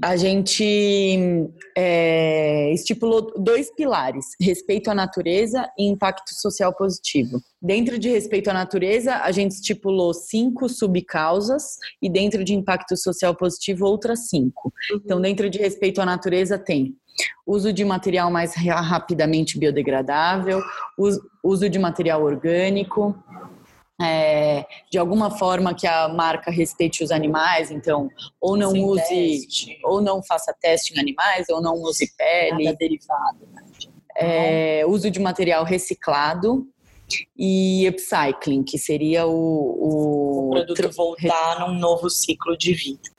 A 0.00 0.16
gente 0.16 1.50
é, 1.76 2.72
estipulou 2.72 3.32
dois 3.36 3.74
pilares: 3.74 4.26
respeito 4.40 4.90
à 4.90 4.94
natureza 4.94 5.68
e 5.76 5.88
impacto 5.88 6.34
social 6.34 6.72
positivo. 6.74 7.42
Dentro 7.60 7.98
de 7.98 8.08
respeito 8.08 8.48
à 8.48 8.52
natureza, 8.52 9.16
a 9.16 9.32
gente 9.32 9.52
estipulou 9.52 10.14
cinco 10.14 10.68
subcausas 10.68 11.78
e 12.00 12.08
dentro 12.08 12.44
de 12.44 12.54
impacto 12.54 12.96
social 12.96 13.34
positivo, 13.34 13.86
outras 13.86 14.28
cinco. 14.28 14.72
Uhum. 14.90 15.00
Então, 15.04 15.20
dentro 15.20 15.50
de 15.50 15.58
respeito 15.58 16.00
à 16.00 16.06
natureza, 16.06 16.56
tem 16.56 16.94
uso 17.44 17.72
de 17.72 17.84
material 17.84 18.30
mais 18.30 18.54
rapidamente 18.54 19.58
biodegradável, 19.58 20.62
uso 21.42 21.68
de 21.68 21.78
material 21.78 22.22
orgânico, 22.22 23.16
é, 24.00 24.64
de 24.90 24.98
alguma 24.98 25.30
forma 25.30 25.74
que 25.74 25.86
a 25.86 26.08
marca 26.08 26.50
respeite 26.50 27.02
os 27.02 27.10
animais, 27.10 27.70
então 27.70 28.08
ou 28.40 28.56
não 28.56 28.70
Sem 28.70 28.84
use 28.84 29.02
teste. 29.02 29.78
ou 29.84 30.00
não 30.00 30.22
faça 30.22 30.54
teste 30.60 30.94
em 30.94 31.00
animais 31.00 31.46
ou 31.48 31.60
não 31.60 31.74
use 31.74 32.12
pele, 32.16 32.64
Nada 32.64 32.76
derivado, 32.78 33.48
né? 33.52 33.62
é, 34.16 34.84
uso 34.86 35.10
de 35.10 35.18
material 35.20 35.64
reciclado 35.64 36.66
e 37.36 37.88
upcycling, 37.88 38.62
que 38.62 38.78
seria 38.78 39.26
o, 39.26 39.32
o, 39.32 40.46
o 40.46 40.50
produto 40.50 40.90
voltar 40.94 41.60
num 41.60 41.78
novo 41.78 42.10
ciclo 42.10 42.56
de 42.56 42.74
vida. 42.74 43.10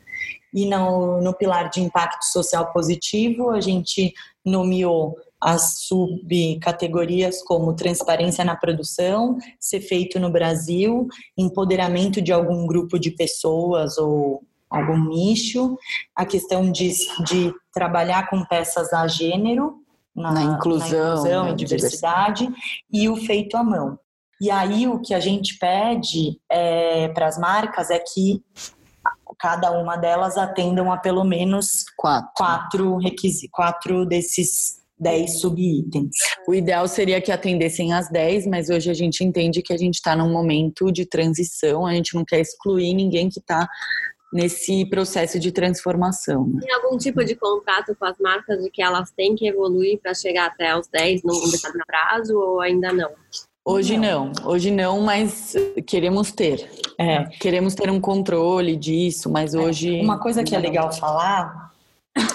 E 0.54 0.66
no, 0.66 1.22
no 1.22 1.34
pilar 1.34 1.70
de 1.70 1.82
impacto 1.82 2.24
social 2.24 2.72
positivo, 2.72 3.52
a 3.52 3.62
gente 3.62 4.14
nomeou 4.46 5.16
as 5.42 5.86
subcategorias 5.88 7.42
como 7.44 7.76
transparência 7.76 8.44
na 8.44 8.56
produção, 8.56 9.38
ser 9.60 9.82
feito 9.82 10.20
no 10.20 10.30
Brasil, 10.30 11.08
empoderamento 11.38 12.22
de 12.22 12.32
algum 12.32 12.68
grupo 12.68 13.00
de 13.00 13.12
pessoas 13.12 13.98
ou 13.98 14.44
algum 14.70 15.10
nicho, 15.10 15.78
a 16.16 16.26
questão 16.26 16.72
de, 16.72 16.92
de 17.26 17.54
trabalhar 17.74 18.30
com 18.30 18.46
peças 18.46 18.94
a 18.94 19.08
gênero, 19.08 19.82
na, 20.16 20.32
na 20.32 20.44
inclusão, 20.44 20.90
na 20.90 21.14
inclusão 21.14 21.50
e 21.50 21.56
diversidade, 21.56 22.50
e 22.92 23.10
o 23.10 23.16
feito 23.16 23.56
à 23.56 23.64
mão. 23.64 23.98
E 24.42 24.52
aí 24.52 24.88
o 24.88 25.00
que 25.00 25.14
a 25.14 25.20
gente 25.20 25.58
pede 25.58 26.40
é, 26.50 27.10
para 27.10 27.28
as 27.28 27.38
marcas 27.38 27.90
é 27.90 28.00
que 28.00 28.42
cada 29.38 29.72
uma 29.72 29.96
delas 29.96 30.38
atendam 30.38 30.92
a 30.92 30.98
pelo 30.98 31.24
menos 31.24 31.86
quatro, 31.98 32.32
quatro 32.36 32.98
requisitos, 32.98 33.50
quatro 33.52 34.06
desses 34.06 34.79
10 35.00 35.40
subitens. 35.40 36.16
O 36.48 36.54
ideal 36.54 36.88
seria 36.88 37.22
que 37.22 37.32
atendessem 37.32 37.94
as 37.94 38.10
10, 38.10 38.48
mas 38.48 38.70
hoje 38.70 38.90
a 38.90 38.94
gente 38.94 39.24
entende 39.24 39.62
que 39.62 39.74
a 39.74 39.78
gente 39.78 39.96
está 39.96 40.16
num 40.16 40.32
momento 40.32 40.92
de 40.92 41.06
transição, 41.06 41.86
a 41.86 41.94
gente 41.94 42.16
não 42.16 42.26
quer 42.26 42.42
excluir 42.42 42.94
ninguém 42.94 43.30
que 43.30 43.40
está 43.40 43.68
nesse 44.32 44.86
processo 44.86 45.40
de 45.40 45.52
transformação. 45.52 46.48
Né? 46.48 46.62
Tem 46.62 46.74
algum 46.76 46.98
tipo 46.98 47.24
de 47.24 47.36
contato 47.36 47.96
com 47.96 48.06
as 48.06 48.18
marcas 48.20 48.64
de 48.64 48.70
que 48.70 48.82
elas 48.82 49.12
têm 49.12 49.36
que 49.36 49.48
evoluir 49.48 50.00
para 50.00 50.14
chegar 50.14 50.48
até 50.48 50.78
os 50.78 50.88
10 50.88 51.24
num 51.24 51.50
determinado 51.50 51.86
prazo 51.88 52.38
ou 52.38 52.62
ainda 52.62 52.94
não? 52.94 53.10
Hoje 53.66 53.98
não. 53.98 54.32
não, 54.34 54.50
hoje 54.50 54.72
não, 54.72 55.02
mas 55.02 55.54
queremos 55.86 56.32
ter. 56.32 56.68
É. 56.98 57.26
Queremos 57.26 57.76
ter 57.76 57.90
um 57.90 58.00
controle 58.00 58.76
disso, 58.76 59.30
mas 59.30 59.54
é. 59.54 59.60
hoje. 59.60 60.02
Uma 60.02 60.20
coisa 60.20 60.44
que 60.44 60.56
é 60.56 60.60
legal 60.60 60.92
falar 60.92 61.69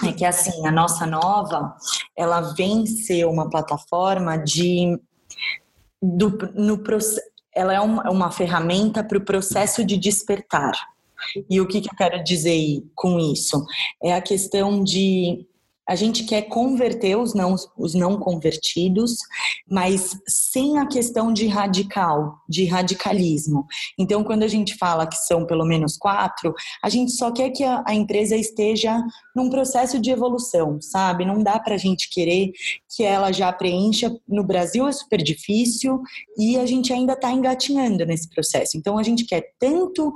é 0.07 0.11
que 0.11 0.25
assim, 0.25 0.65
a 0.65 0.71
nossa 0.71 1.05
nova, 1.05 1.75
ela 2.15 2.41
vem 2.53 2.85
ser 2.85 3.25
uma 3.25 3.49
plataforma 3.49 4.37
de 4.37 4.99
do, 6.01 6.37
no 6.53 6.81
ela 7.53 7.73
é 7.73 7.79
uma, 7.79 8.09
uma 8.11 8.31
ferramenta 8.31 9.03
para 9.03 9.17
o 9.17 9.23
processo 9.23 9.83
de 9.83 9.97
despertar. 9.97 10.73
E 11.49 11.61
o 11.61 11.67
que, 11.67 11.81
que 11.81 11.89
eu 11.89 11.97
quero 11.97 12.23
dizer 12.23 12.83
com 12.93 13.17
isso? 13.17 13.65
É 14.03 14.13
a 14.13 14.21
questão 14.21 14.83
de 14.83 15.47
a 15.87 15.95
gente 15.95 16.23
quer 16.23 16.43
converter 16.43 17.15
os 17.15 17.33
não, 17.33 17.55
os 17.77 17.93
não 17.93 18.17
convertidos, 18.17 19.17
mas 19.69 20.19
sem 20.27 20.79
a 20.79 20.85
questão 20.85 21.31
de 21.31 21.47
radical, 21.47 22.39
de 22.49 22.65
radicalismo. 22.65 23.65
Então, 23.97 24.23
quando 24.23 24.43
a 24.43 24.47
gente 24.47 24.75
fala 24.77 25.07
que 25.07 25.15
são 25.15 25.45
pelo 25.45 25.65
menos 25.65 25.97
quatro, 25.97 26.53
a 26.81 26.89
gente 26.89 27.11
só 27.11 27.31
quer 27.31 27.51
que 27.51 27.63
a, 27.63 27.83
a 27.85 27.93
empresa 27.93 28.35
esteja 28.35 29.01
num 29.35 29.49
processo 29.49 29.99
de 29.99 30.09
evolução, 30.09 30.81
sabe? 30.81 31.25
Não 31.25 31.43
dá 31.43 31.59
para 31.59 31.75
a 31.75 31.79
gente 31.79 32.09
querer 32.09 32.51
que 32.95 33.03
ela 33.03 33.31
já 33.31 33.51
preencha. 33.51 34.15
No 34.27 34.43
Brasil 34.43 34.87
é 34.87 34.91
super 34.91 35.21
difícil 35.21 36.01
e 36.37 36.57
a 36.57 36.65
gente 36.65 36.91
ainda 36.91 37.13
está 37.13 37.31
engatinhando 37.31 38.05
nesse 38.05 38.29
processo. 38.29 38.77
Então, 38.77 38.97
a 38.97 39.03
gente 39.03 39.25
quer 39.25 39.53
tanto 39.59 40.13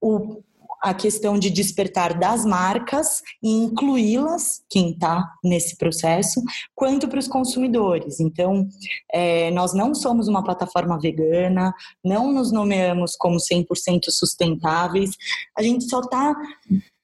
o 0.00 0.42
a 0.82 0.92
questão 0.92 1.38
de 1.38 1.48
despertar 1.48 2.18
das 2.18 2.44
marcas 2.44 3.22
e 3.42 3.48
incluí-las, 3.50 4.62
quem 4.68 4.90
está 4.90 5.32
nesse 5.44 5.76
processo, 5.76 6.42
quanto 6.74 7.06
para 7.06 7.20
os 7.20 7.28
consumidores. 7.28 8.18
Então, 8.18 8.66
é, 9.12 9.50
nós 9.52 9.72
não 9.72 9.94
somos 9.94 10.26
uma 10.26 10.42
plataforma 10.42 10.98
vegana, 10.98 11.72
não 12.04 12.32
nos 12.32 12.50
nomeamos 12.50 13.14
como 13.16 13.36
100% 13.36 14.10
sustentáveis, 14.10 15.12
a 15.56 15.62
gente 15.62 15.84
só 15.88 16.00
está 16.00 16.34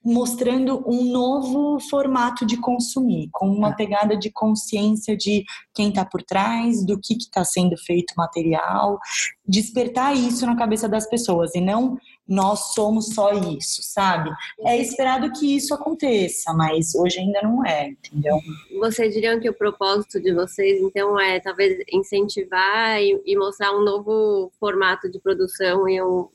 mostrando 0.04 0.82
um 0.86 1.04
novo 1.04 1.78
formato 1.88 2.46
de 2.46 2.56
consumir, 2.56 3.28
com 3.32 3.48
uma 3.48 3.70
é. 3.70 3.74
pegada 3.74 4.16
de 4.16 4.30
consciência 4.30 5.16
de 5.16 5.44
quem 5.74 5.88
está 5.88 6.04
por 6.04 6.22
trás, 6.22 6.84
do 6.84 6.98
que 6.98 7.14
está 7.14 7.44
sendo 7.44 7.76
feito 7.76 8.14
material, 8.16 8.98
despertar 9.46 10.14
isso 10.16 10.46
na 10.46 10.56
cabeça 10.56 10.88
das 10.88 11.08
pessoas 11.08 11.54
e 11.54 11.60
não 11.60 11.98
nós 12.28 12.74
somos 12.74 13.14
só 13.14 13.32
isso, 13.32 13.80
sabe? 13.82 14.30
É 14.60 14.76
esperado 14.76 15.32
que 15.32 15.56
isso 15.56 15.72
aconteça, 15.72 16.52
mas 16.52 16.94
hoje 16.94 17.20
ainda 17.20 17.40
não 17.42 17.64
é, 17.64 17.88
entendeu? 17.88 18.38
Vocês 18.78 19.14
diriam 19.14 19.40
que 19.40 19.48
o 19.48 19.54
propósito 19.54 20.20
de 20.20 20.34
vocês, 20.34 20.78
então, 20.82 21.18
é 21.18 21.40
talvez 21.40 21.82
incentivar 21.90 23.00
e, 23.00 23.18
e 23.24 23.34
mostrar 23.34 23.72
um 23.72 23.82
novo 23.82 24.52
formato 24.60 25.10
de 25.10 25.18
produção 25.18 25.88
e 25.88 26.02
um, 26.02 26.28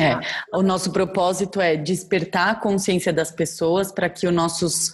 é, 0.00 0.18
o 0.56 0.62
nosso 0.62 0.90
propósito 0.92 1.60
é 1.60 1.76
despertar 1.76 2.50
a 2.50 2.54
consciência 2.54 3.12
das 3.12 3.30
pessoas 3.30 3.92
para 3.92 4.08
que 4.08 4.26
os 4.26 4.32
nossos 4.32 4.92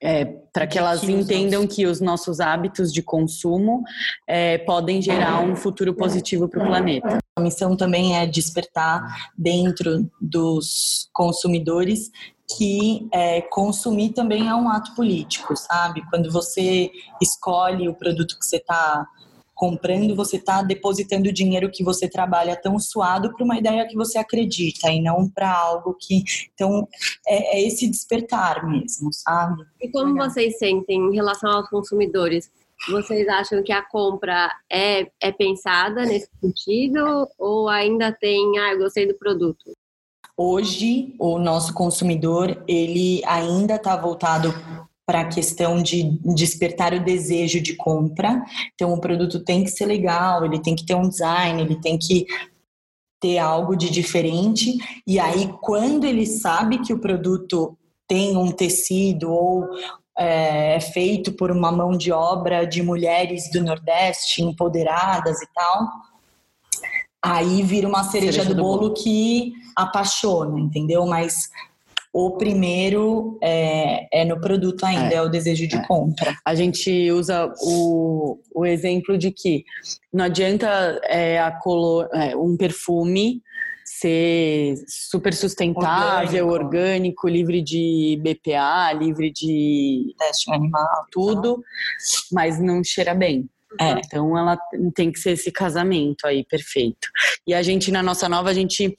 é, 0.00 0.26
para 0.52 0.66
que 0.66 0.78
elas 0.78 1.02
entendam 1.04 1.66
que 1.66 1.86
os 1.86 1.98
nossos 1.98 2.38
hábitos 2.38 2.92
de 2.92 3.02
consumo 3.02 3.82
é, 4.26 4.58
podem 4.58 5.00
gerar 5.00 5.40
um 5.40 5.56
futuro 5.56 5.94
positivo 5.94 6.46
para 6.46 6.62
o 6.62 6.66
planeta. 6.66 7.18
A 7.36 7.40
missão 7.40 7.74
também 7.74 8.14
é 8.18 8.26
despertar 8.26 9.30
dentro 9.36 10.10
dos 10.20 11.08
consumidores 11.10 12.10
que 12.56 13.08
é, 13.12 13.40
consumir 13.40 14.10
também 14.10 14.48
é 14.48 14.54
um 14.54 14.68
ato 14.68 14.94
político, 14.94 15.56
sabe? 15.56 16.02
Quando 16.10 16.30
você 16.30 16.90
escolhe 17.20 17.88
o 17.88 17.94
produto 17.94 18.38
que 18.38 18.44
você 18.44 18.56
está 18.56 19.06
comprando, 19.64 20.14
você 20.14 20.36
está 20.36 20.60
depositando 20.60 21.30
o 21.30 21.32
dinheiro 21.32 21.70
que 21.70 21.82
você 21.82 22.06
trabalha 22.06 22.54
tão 22.54 22.78
suado 22.78 23.32
para 23.34 23.42
uma 23.42 23.56
ideia 23.56 23.86
que 23.88 23.96
você 23.96 24.18
acredita 24.18 24.90
e 24.90 25.00
não 25.00 25.26
para 25.26 25.50
algo 25.50 25.96
que. 25.98 26.22
Então, 26.52 26.86
é, 27.26 27.56
é, 27.56 27.66
esse 27.66 27.88
despertar 27.88 28.68
mesmo, 28.68 29.10
sabe? 29.10 29.64
E 29.80 29.90
como 29.90 30.14
vocês 30.16 30.58
sentem 30.58 31.00
em 31.00 31.14
relação 31.14 31.50
aos 31.50 31.70
consumidores? 31.70 32.50
Vocês 32.90 33.26
acham 33.26 33.62
que 33.62 33.72
a 33.72 33.80
compra 33.82 34.52
é, 34.70 35.06
é 35.18 35.32
pensada 35.32 36.04
nesse 36.04 36.28
sentido 36.38 37.26
ou 37.38 37.66
ainda 37.70 38.12
tem, 38.12 38.58
ah, 38.58 38.72
eu 38.72 38.80
gostei 38.80 39.06
do 39.06 39.14
produto? 39.14 39.72
Hoje, 40.36 41.14
o 41.18 41.38
nosso 41.38 41.72
consumidor, 41.72 42.62
ele 42.68 43.22
ainda 43.24 43.76
está 43.76 43.96
voltado 43.96 44.52
para 45.06 45.20
a 45.20 45.28
questão 45.28 45.82
de 45.82 46.18
despertar 46.34 46.94
o 46.94 47.04
desejo 47.04 47.60
de 47.60 47.74
compra. 47.74 48.42
Então, 48.74 48.92
o 48.92 49.00
produto 49.00 49.40
tem 49.40 49.62
que 49.62 49.70
ser 49.70 49.86
legal, 49.86 50.44
ele 50.44 50.60
tem 50.60 50.74
que 50.74 50.86
ter 50.86 50.94
um 50.94 51.08
design, 51.08 51.60
ele 51.60 51.80
tem 51.80 51.98
que 51.98 52.26
ter 53.20 53.38
algo 53.38 53.76
de 53.76 53.90
diferente. 53.90 54.76
E 55.06 55.18
aí, 55.18 55.52
quando 55.60 56.04
ele 56.04 56.26
sabe 56.26 56.78
que 56.78 56.92
o 56.92 56.98
produto 56.98 57.76
tem 58.06 58.36
um 58.36 58.50
tecido 58.50 59.30
ou 59.30 59.66
é, 60.16 60.76
é 60.76 60.80
feito 60.80 61.32
por 61.32 61.50
uma 61.50 61.72
mão 61.72 61.96
de 61.96 62.12
obra 62.12 62.64
de 62.64 62.82
mulheres 62.82 63.50
do 63.50 63.62
Nordeste 63.62 64.42
empoderadas 64.42 65.40
e 65.42 65.46
tal, 65.54 65.88
aí 67.22 67.62
vira 67.62 67.88
uma 67.88 68.04
cereja, 68.04 68.32
cereja 68.32 68.50
do, 68.50 68.56
do 68.56 68.62
bolo, 68.62 68.78
bolo 68.80 68.94
que 68.94 69.52
apaixona, 69.74 70.60
entendeu? 70.60 71.06
Mas 71.06 71.48
o 72.14 72.36
primeiro 72.38 73.36
é, 73.42 74.20
é 74.20 74.24
no 74.24 74.40
produto 74.40 74.86
ainda, 74.86 75.12
é, 75.12 75.16
é 75.16 75.22
o 75.22 75.28
desejo 75.28 75.66
de 75.66 75.74
é. 75.74 75.84
compra. 75.84 76.36
A 76.44 76.54
gente 76.54 77.10
usa 77.10 77.52
o, 77.60 78.38
o 78.54 78.64
exemplo 78.64 79.18
de 79.18 79.32
que 79.32 79.64
não 80.12 80.26
adianta 80.26 81.00
é, 81.06 81.40
a 81.40 81.50
color, 81.50 82.08
é, 82.12 82.36
um 82.36 82.56
perfume 82.56 83.42
ser 83.84 84.76
super 84.86 85.34
sustentável, 85.34 86.46
orgânico. 86.46 87.26
orgânico. 87.26 87.28
livre 87.28 87.60
de 87.60 88.20
BPA, 88.22 88.92
livre 88.92 89.32
de 89.32 90.14
teste 90.16 90.52
animal, 90.52 91.06
tudo, 91.10 91.64
mas 92.30 92.60
não 92.60 92.82
cheira 92.84 93.12
bem. 93.12 93.48
É, 93.80 93.92
então 94.04 94.36
ela 94.36 94.58
tem 94.94 95.10
que 95.10 95.18
ser 95.18 95.32
esse 95.32 95.50
casamento 95.50 96.26
aí 96.26 96.44
perfeito. 96.44 97.08
E 97.46 97.54
a 97.54 97.62
gente 97.62 97.90
na 97.90 98.02
nossa 98.02 98.28
nova 98.28 98.50
a 98.50 98.54
gente 98.54 98.94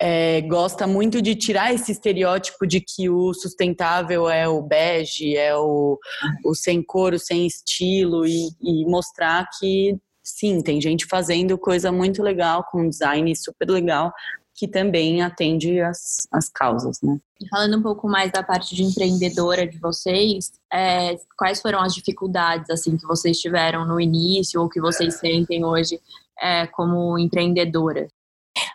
é, 0.00 0.40
gosta 0.42 0.86
muito 0.86 1.20
de 1.20 1.34
tirar 1.34 1.72
esse 1.72 1.92
estereótipo 1.92 2.66
de 2.66 2.80
que 2.80 3.08
o 3.08 3.32
sustentável 3.34 4.28
é 4.28 4.48
o 4.48 4.62
bege, 4.62 5.36
é 5.36 5.54
o, 5.56 5.98
o 6.44 6.54
sem 6.54 6.82
cor, 6.82 7.14
o 7.14 7.18
sem 7.18 7.46
estilo 7.46 8.26
e, 8.26 8.48
e 8.62 8.84
mostrar 8.86 9.46
que 9.58 9.96
sim, 10.22 10.62
tem 10.62 10.80
gente 10.80 11.06
fazendo 11.06 11.58
coisa 11.58 11.90
muito 11.90 12.22
legal 12.22 12.64
com 12.70 12.88
design 12.88 13.34
super 13.36 13.68
legal 13.68 14.12
que 14.60 14.68
também 14.68 15.22
atende 15.22 15.80
as, 15.80 16.28
as 16.30 16.50
causas, 16.50 17.00
né? 17.02 17.18
Falando 17.48 17.78
um 17.78 17.82
pouco 17.82 18.06
mais 18.06 18.30
da 18.30 18.42
parte 18.42 18.74
de 18.74 18.82
empreendedora 18.82 19.66
de 19.66 19.78
vocês, 19.78 20.52
é, 20.70 21.16
quais 21.38 21.62
foram 21.62 21.80
as 21.80 21.94
dificuldades 21.94 22.68
assim 22.68 22.94
que 22.98 23.06
vocês 23.06 23.38
tiveram 23.38 23.86
no 23.86 23.98
início 23.98 24.60
ou 24.60 24.68
que 24.68 24.78
vocês 24.78 25.14
sentem 25.14 25.64
hoje 25.64 25.98
é, 26.38 26.66
como 26.66 27.18
empreendedora? 27.18 28.06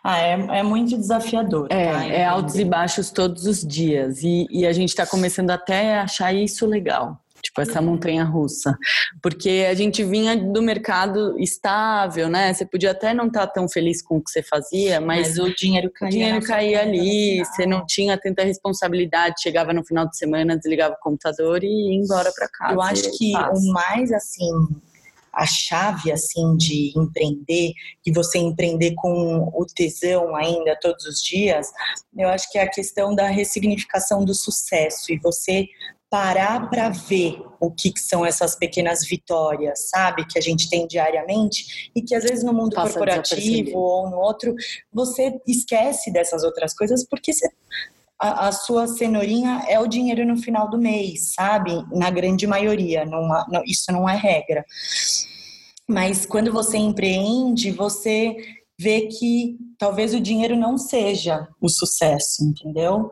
Ah, 0.03 0.17
é, 0.17 0.31
é 0.57 0.63
muito 0.63 0.97
desafiador. 0.97 1.67
É, 1.69 1.91
tá? 1.91 2.05
é 2.07 2.25
altos 2.25 2.55
e 2.55 2.65
baixos 2.65 3.11
todos 3.11 3.45
os 3.45 3.61
dias. 3.61 4.23
E, 4.23 4.47
e 4.49 4.65
a 4.65 4.73
gente 4.73 4.89
está 4.89 5.05
começando 5.05 5.51
até 5.51 5.99
a 5.99 6.01
achar 6.01 6.33
isso 6.33 6.65
legal 6.65 7.21
tipo 7.45 7.61
essa 7.61 7.81
montanha 7.81 8.23
russa, 8.23 8.77
porque 9.21 9.65
a 9.69 9.73
gente 9.73 10.03
vinha 10.03 10.35
do 10.35 10.61
mercado 10.61 11.39
estável, 11.39 12.27
né? 12.27 12.53
Você 12.53 12.65
podia 12.65 12.91
até 12.91 13.13
não 13.13 13.27
estar 13.27 13.47
tá 13.47 13.53
tão 13.53 13.69
feliz 13.69 14.01
com 14.01 14.17
o 14.17 14.23
que 14.23 14.31
você 14.31 14.41
fazia, 14.41 14.99
mas, 14.99 15.37
mas 15.37 15.39
o 15.39 15.55
dinheiro 15.55 15.91
caía, 15.91 16.09
o 16.09 16.11
dinheiro 16.11 16.45
caía 16.45 16.81
ali, 16.81 17.43
você 17.45 17.65
não 17.65 17.85
tinha 17.85 18.17
tanta 18.17 18.43
responsabilidade, 18.43 19.41
chegava 19.41 19.73
no 19.73 19.85
final 19.85 20.07
de 20.07 20.17
semana, 20.17 20.57
desligava 20.57 20.95
o 20.95 21.03
computador 21.03 21.63
e 21.63 21.67
ia 21.67 22.03
embora 22.03 22.31
para 22.33 22.49
casa. 22.49 22.73
Eu 22.73 22.81
acho 22.81 23.17
que 23.17 23.33
o 23.35 23.71
mais 23.71 24.11
assim 24.11 24.51
a 25.35 25.45
chave 25.45 26.13
assim 26.13 26.55
de 26.55 26.93
empreender 26.97 27.73
e 28.05 28.11
você 28.11 28.37
empreender 28.37 28.93
com 28.95 29.51
o 29.53 29.65
tesão 29.65 30.33
ainda 30.33 30.77
todos 30.81 31.05
os 31.05 31.21
dias, 31.21 31.67
eu 32.17 32.29
acho 32.29 32.49
que 32.49 32.57
é 32.57 32.63
a 32.63 32.69
questão 32.69 33.13
da 33.13 33.27
ressignificação 33.27 34.23
do 34.23 34.33
sucesso 34.33 35.11
e 35.11 35.19
você 35.19 35.67
parar 36.15 36.69
para 36.69 36.87
ver 36.87 37.41
o 37.59 37.69
que, 37.69 37.91
que, 37.91 37.99
são 37.99 38.25
essas 38.25 38.55
pequenas 38.55 39.05
vitórias, 39.05 39.89
sabe, 39.89 40.25
que 40.25 40.39
a 40.39 40.41
gente 40.41 40.69
tem 40.69 40.87
diariamente 40.87 41.91
e 41.93 42.01
que 42.01 42.15
às 42.15 42.23
vezes 42.23 42.41
no 42.41 42.53
mundo 42.53 42.73
Passa 42.73 42.93
corporativo 42.93 43.77
ou 43.77 44.09
no 44.09 44.15
outro 44.15 44.55
você 44.93 45.37
esquece 45.45 46.13
dessas 46.13 46.45
outras 46.45 46.73
coisas 46.73 47.05
porque 47.05 47.33
você, 47.33 47.49
a, 48.17 48.47
a, 48.47 48.51
sua 48.53 48.87
cenourinha 48.87 49.65
é 49.67 49.77
o 49.77 49.87
dinheiro 49.87 50.25
no 50.25 50.37
final 50.37 50.69
do 50.69 50.77
mês, 50.77 51.33
sabe? 51.33 51.71
Na 51.91 52.09
grande 52.09 52.47
maioria, 52.47 53.03
não, 53.03 53.27
não, 53.49 53.61
isso 53.65 53.91
não 53.91 54.07
é 54.07 54.15
regra. 54.15 54.63
Mas 55.85 56.25
quando 56.25 56.49
você 56.49 56.77
empreende, 56.77 57.71
você 57.71 58.37
vê 58.79 59.07
que 59.07 59.57
talvez 59.77 60.13
o 60.13 60.21
dinheiro 60.21 60.55
não 60.55 60.77
seja 60.77 61.45
o 61.59 61.67
sucesso, 61.67 62.41
entendeu? 62.41 63.11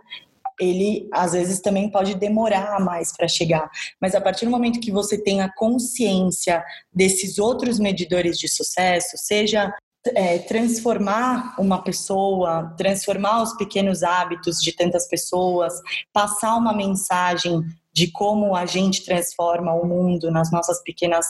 Ele 0.59 1.07
às 1.11 1.33
vezes 1.33 1.59
também 1.59 1.89
pode 1.89 2.15
demorar 2.15 2.79
mais 2.79 3.15
para 3.15 3.27
chegar, 3.27 3.69
mas 4.01 4.15
a 4.15 4.21
partir 4.21 4.45
do 4.45 4.51
momento 4.51 4.79
que 4.79 4.91
você 4.91 5.17
tem 5.17 5.41
a 5.41 5.53
consciência 5.53 6.63
desses 6.93 7.37
outros 7.37 7.79
medidores 7.79 8.37
de 8.37 8.47
sucesso, 8.47 9.17
seja 9.17 9.73
é, 10.15 10.39
transformar 10.39 11.55
uma 11.57 11.81
pessoa, 11.81 12.73
transformar 12.77 13.41
os 13.41 13.53
pequenos 13.53 14.03
hábitos 14.03 14.61
de 14.61 14.75
tantas 14.75 15.07
pessoas, 15.07 15.73
passar 16.11 16.55
uma 16.55 16.73
mensagem 16.73 17.61
de 17.93 18.11
como 18.11 18.55
a 18.55 18.65
gente 18.65 19.05
transforma 19.05 19.73
o 19.73 19.85
mundo 19.85 20.31
nas 20.31 20.51
nossas 20.51 20.81
pequenas 20.81 21.25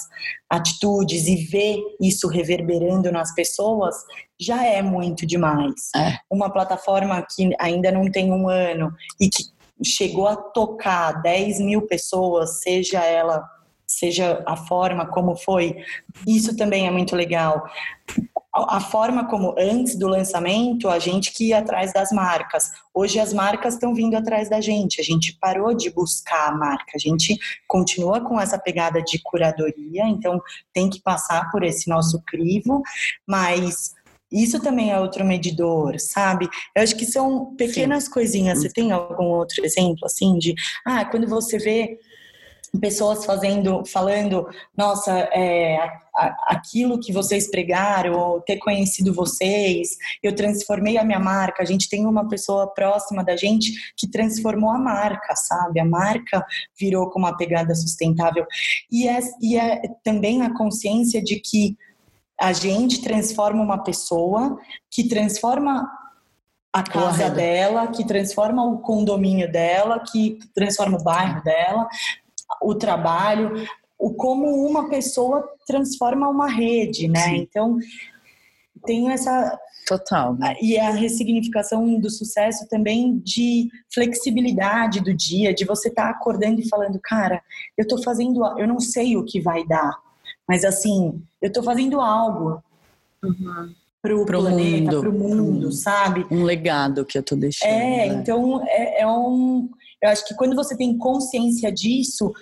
atitudes 0.50 1.28
e 1.28 1.36
ver 1.36 1.78
isso 2.00 2.28
reverberando 2.28 3.12
nas 3.12 3.34
pessoas, 3.36 3.96
já 4.40 4.66
é 4.66 4.82
muito 4.82 5.26
demais. 5.26 5.92
É. 5.96 6.18
Uma 6.32 6.50
plataforma 6.50 7.26
que 7.36 7.52
ainda 7.60 7.92
não 7.92 8.10
tem 8.10 8.32
um 8.32 8.48
ano 8.48 8.94
e 9.20 9.30
que 9.30 9.44
chegou 9.84 10.28
a 10.28 10.38
tocar 10.38 11.22
10 11.22 11.60
mil 11.60 11.82
pessoas, 11.82 12.62
seja 12.62 13.04
ela, 13.04 13.44
seja 13.86 14.42
a 14.46 14.56
forma 14.56 15.06
como 15.06 15.36
foi, 15.36 15.76
isso 16.26 16.56
também 16.56 16.88
é 16.88 16.92
muito 16.92 17.16
legal 17.16 17.64
a 18.54 18.80
forma 18.80 19.28
como 19.28 19.56
antes 19.58 19.96
do 19.98 20.08
lançamento 20.08 20.88
a 20.88 21.00
gente 21.00 21.34
que 21.34 21.50
ia 21.50 21.58
atrás 21.58 21.92
das 21.92 22.12
marcas. 22.12 22.70
Hoje 22.94 23.20
as 23.20 23.34
marcas 23.34 23.74
estão 23.74 23.96
vindo 23.96 24.16
atrás 24.16 24.48
da 24.48 24.62
gente. 24.62 25.02
A 25.02 25.04
gente 25.04 25.36
parou 25.40 25.74
de 25.74 25.90
buscar 25.90 26.50
a 26.50 26.56
marca. 26.56 26.92
A 26.96 27.00
gente 27.00 27.38
continua 27.68 28.22
com 28.22 28.40
essa 28.40 28.60
pegada 28.60 29.02
de 29.02 29.20
curadoria, 29.24 30.04
então 30.08 30.40
tem 30.72 30.88
que 30.88 31.02
passar 31.02 31.50
por 31.52 31.64
esse 31.64 31.90
nosso 31.90 32.22
crivo, 32.28 32.84
mas 33.28 33.94
isso 34.32 34.60
também 34.60 34.92
é 34.92 35.00
outro 35.00 35.26
medidor, 35.26 36.00
sabe? 36.00 36.48
Eu 36.76 36.84
acho 36.84 36.96
que 36.96 37.06
são 37.06 37.56
pequenas 37.56 38.06
Sim. 38.06 38.12
coisinhas. 38.12 38.62
Você 38.62 38.70
tem 38.70 38.92
algum 38.92 39.26
outro 39.26 39.64
exemplo 39.66 40.06
assim 40.06 40.38
de, 40.38 40.54
ah, 40.86 41.06
quando 41.06 41.28
você 41.28 41.58
vê 41.58 42.00
pessoas 42.80 43.24
fazendo, 43.26 43.86
falando, 43.86 44.48
nossa, 44.76 45.12
é, 45.32 45.78
aquilo 46.48 47.00
que 47.00 47.14
vocês 47.14 47.50
pregaram, 47.50 48.42
ter 48.46 48.58
conhecido 48.58 49.14
vocês, 49.14 49.96
eu 50.22 50.36
transformei 50.36 50.98
a 50.98 51.04
minha 51.04 51.20
marca. 51.20 51.62
A 51.62 51.66
gente 51.66 51.90
tem 51.90 52.06
uma 52.06 52.28
pessoa 52.28 52.68
próxima 52.74 53.24
da 53.24 53.36
gente 53.36 53.72
que 53.96 54.10
transformou 54.10 54.72
a 54.72 54.78
marca, 54.78 55.36
sabe? 55.36 55.80
A 55.80 55.86
marca 55.86 56.46
virou 56.80 57.10
com 57.10 57.20
uma 57.20 57.38
pegada 57.38 57.76
sustentável. 57.76 58.46
E 58.92 59.08
é, 59.08 59.20
e 59.42 59.58
é 59.58 59.82
também 60.04 60.42
a 60.42 60.54
consciência 60.54 61.22
de 61.22 61.40
que 61.40 61.78
a 62.40 62.52
gente 62.52 63.02
transforma 63.02 63.62
uma 63.62 63.84
pessoa 63.84 64.58
que 64.90 65.08
transforma 65.08 65.88
a 66.74 66.82
casa 66.82 67.30
dela, 67.30 67.88
que 67.88 68.04
transforma 68.04 68.66
o 68.66 68.80
condomínio 68.80 69.50
dela, 69.52 70.04
que 70.12 70.40
transforma 70.56 70.98
o 70.98 71.04
bairro 71.04 71.44
dela, 71.44 71.88
o 72.62 72.76
trabalho, 72.76 73.68
o 73.98 74.14
como 74.14 74.66
uma 74.66 74.90
pessoa 74.90 75.48
transforma 75.66 76.30
uma 76.30 76.50
rede, 76.50 77.08
né? 77.08 77.30
Sim. 77.30 77.36
Então 77.38 77.78
tem 78.86 79.12
essa 79.12 79.58
total 79.88 80.36
né? 80.36 80.56
e 80.62 80.78
a 80.78 80.92
ressignificação 80.92 82.00
do 82.00 82.10
sucesso 82.10 82.68
também 82.70 83.18
de 83.20 83.70
flexibilidade 83.94 85.02
do 85.02 85.14
dia, 85.14 85.54
de 85.54 85.66
você 85.66 85.90
estar 85.90 86.06
tá 86.06 86.10
acordando 86.10 86.60
e 86.62 86.68
falando, 86.68 87.00
cara, 87.02 87.42
eu 87.78 87.88
tô 87.88 88.02
fazendo, 88.02 88.42
eu 88.58 88.68
não 88.68 88.80
sei 88.80 89.18
o 89.18 89.26
que 89.26 89.42
vai 89.42 89.66
dar, 89.66 89.94
mas 90.48 90.64
assim, 90.64 91.22
eu 91.42 91.52
tô 91.52 91.62
fazendo 91.64 92.00
algo. 92.02 92.62
Uhum 93.24 93.74
para 94.04 94.18
o 94.18 94.26
planeta, 94.26 95.00
para 95.00 95.10
o 95.10 95.14
mundo, 95.14 95.72
sabe? 95.72 96.28
Um 96.30 96.44
legado 96.44 97.06
que 97.06 97.18
eu 97.18 97.24
tô 97.24 97.38
deixando. 97.38 97.70
É, 97.70 97.80
né? 97.80 98.08
então 98.08 98.62
é, 98.68 99.02
é, 99.02 99.08
um. 99.08 99.70
Eu 100.04 100.10
acho 100.10 100.28
que 100.28 100.36
quando 100.36 100.54
você 100.54 100.76
tem 100.76 100.98
consciência 100.98 101.72
disso, 101.72 102.34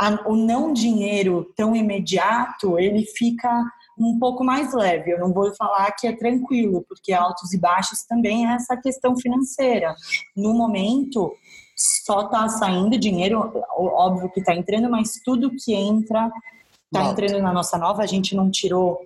a, 0.00 0.26
o 0.26 0.34
não 0.34 0.72
dinheiro 0.72 1.52
tão 1.54 1.76
imediato 1.76 2.78
ele 2.78 3.04
fica 3.04 3.62
um 3.98 4.18
pouco 4.18 4.42
mais 4.42 4.72
leve. 4.72 5.12
Eu 5.12 5.20
não 5.20 5.30
vou 5.30 5.54
falar 5.54 5.92
que 5.92 6.06
é 6.06 6.16
tranquilo, 6.16 6.82
porque 6.88 7.12
altos 7.12 7.52
e 7.52 7.58
baixos 7.58 8.02
também 8.04 8.48
é 8.48 8.54
essa 8.54 8.74
questão 8.78 9.14
financeira. 9.14 9.94
No 10.34 10.54
momento, 10.54 11.34
só 11.76 12.22
está 12.22 12.48
saindo 12.48 12.98
dinheiro, 12.98 13.52
óbvio 13.76 14.30
que 14.30 14.40
está 14.40 14.54
entrando, 14.54 14.88
mas 14.90 15.20
tudo 15.22 15.54
que 15.54 15.74
entra 15.74 16.32
está 16.86 17.10
entrando 17.10 17.42
na 17.42 17.52
nossa 17.52 17.76
nova. 17.76 18.02
A 18.02 18.06
gente 18.06 18.34
não 18.34 18.50
tirou 18.50 18.98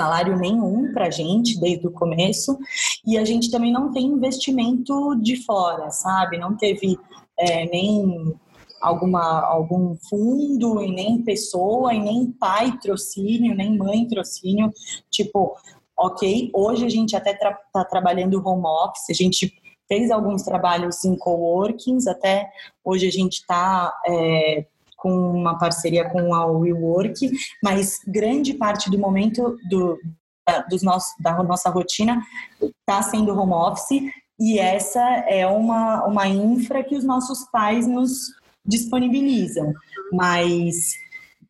salário 0.00 0.38
nenhum 0.38 0.94
para 0.94 1.08
a 1.08 1.10
gente 1.10 1.60
desde 1.60 1.86
o 1.86 1.92
começo 1.92 2.58
e 3.06 3.18
a 3.18 3.24
gente 3.24 3.50
também 3.50 3.70
não 3.70 3.92
tem 3.92 4.06
investimento 4.06 5.14
de 5.16 5.36
fora, 5.44 5.90
sabe? 5.90 6.38
Não 6.38 6.56
teve 6.56 6.98
é, 7.38 7.66
nem 7.66 8.34
alguma 8.80 9.42
algum 9.42 9.94
fundo 10.08 10.80
e 10.82 10.90
nem 10.90 11.22
pessoa 11.22 11.92
e 11.92 11.98
nem 11.98 12.32
pai 12.32 12.78
trocínio 12.78 13.54
nem 13.54 13.76
mãe 13.76 14.08
trocínio 14.08 14.72
tipo 15.10 15.54
ok 15.94 16.50
hoje 16.54 16.86
a 16.86 16.88
gente 16.88 17.14
até 17.14 17.32
está 17.32 17.58
tra 17.74 17.84
trabalhando 17.84 18.42
home 18.42 18.64
office 18.66 19.10
a 19.10 19.12
gente 19.12 19.52
fez 19.86 20.10
alguns 20.10 20.44
trabalhos 20.44 21.04
em 21.04 21.14
coworkings 21.14 22.06
até 22.06 22.50
hoje 22.82 23.06
a 23.06 23.12
gente 23.12 23.34
está 23.34 23.92
é, 24.06 24.64
com 25.00 25.10
uma 25.10 25.58
parceria 25.58 26.08
com 26.08 26.34
a 26.34 26.46
WeWork, 26.46 27.30
mas 27.62 27.98
grande 28.06 28.54
parte 28.54 28.90
do 28.90 28.98
momento 28.98 29.56
do, 29.68 29.98
da, 30.46 30.60
dos 30.62 30.82
nossos, 30.82 31.12
da 31.18 31.42
nossa 31.42 31.70
rotina 31.70 32.22
está 32.60 33.02
sendo 33.02 33.36
home 33.36 33.52
office 33.52 34.02
e 34.38 34.58
essa 34.58 35.00
é 35.28 35.46
uma, 35.46 36.06
uma 36.06 36.26
infra 36.28 36.82
que 36.82 36.96
os 36.96 37.04
nossos 37.04 37.44
pais 37.50 37.86
nos 37.86 38.32
disponibilizam, 38.64 39.72
mas 40.12 40.94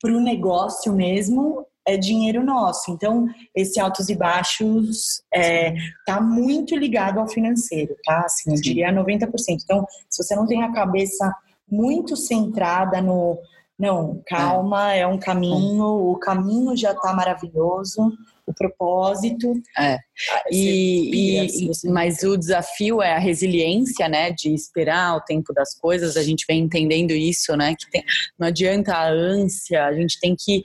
para 0.01 0.13
o 0.13 0.21
negócio 0.21 0.93
mesmo 0.93 1.67
é 1.87 1.97
dinheiro 1.97 2.45
nosso. 2.45 2.91
Então, 2.91 3.27
esse 3.55 3.81
altos 3.81 4.09
e 4.09 4.15
baixos 4.15 5.23
está 5.33 5.41
é, 5.41 5.75
tá 6.07 6.21
muito 6.21 6.77
ligado 6.77 7.19
ao 7.19 7.29
financeiro, 7.29 7.95
tá? 8.05 8.25
Assim, 8.25 8.53
eu 8.55 8.61
diria 8.61 8.93
90%. 8.93 9.29
Então, 9.63 9.87
se 10.09 10.23
você 10.23 10.35
não 10.35 10.47
tem 10.47 10.63
a 10.63 10.73
cabeça 10.73 11.33
muito 11.71 12.17
centrada 12.17 13.01
no 13.01 13.39
não, 13.81 14.23
calma, 14.27 14.95
é, 14.95 15.01
é 15.01 15.07
um 15.07 15.19
caminho, 15.19 15.87
o 15.87 16.19
caminho 16.19 16.77
já 16.77 16.93
está 16.93 17.15
maravilhoso, 17.15 18.13
o 18.47 18.53
propósito. 18.53 19.55
É. 19.79 19.95
Ah, 19.95 20.43
e, 20.51 21.39
e, 21.65 21.71
mas 21.89 22.23
o 22.23 22.37
desafio 22.37 23.01
é 23.01 23.15
a 23.15 23.19
resiliência, 23.19 24.07
né, 24.07 24.33
de 24.33 24.53
esperar 24.53 25.17
o 25.17 25.23
tempo 25.23 25.55
das 25.55 25.75
coisas. 25.75 26.19
A 26.19 26.23
gente 26.23 26.45
vem 26.47 26.65
entendendo 26.65 27.13
isso, 27.13 27.57
né, 27.57 27.75
que 27.75 27.91
tem, 27.91 28.05
não 28.39 28.49
adianta 28.49 28.95
a 28.95 29.09
ânsia, 29.09 29.87
a 29.87 29.95
gente 29.95 30.21
tem 30.21 30.37
que 30.39 30.63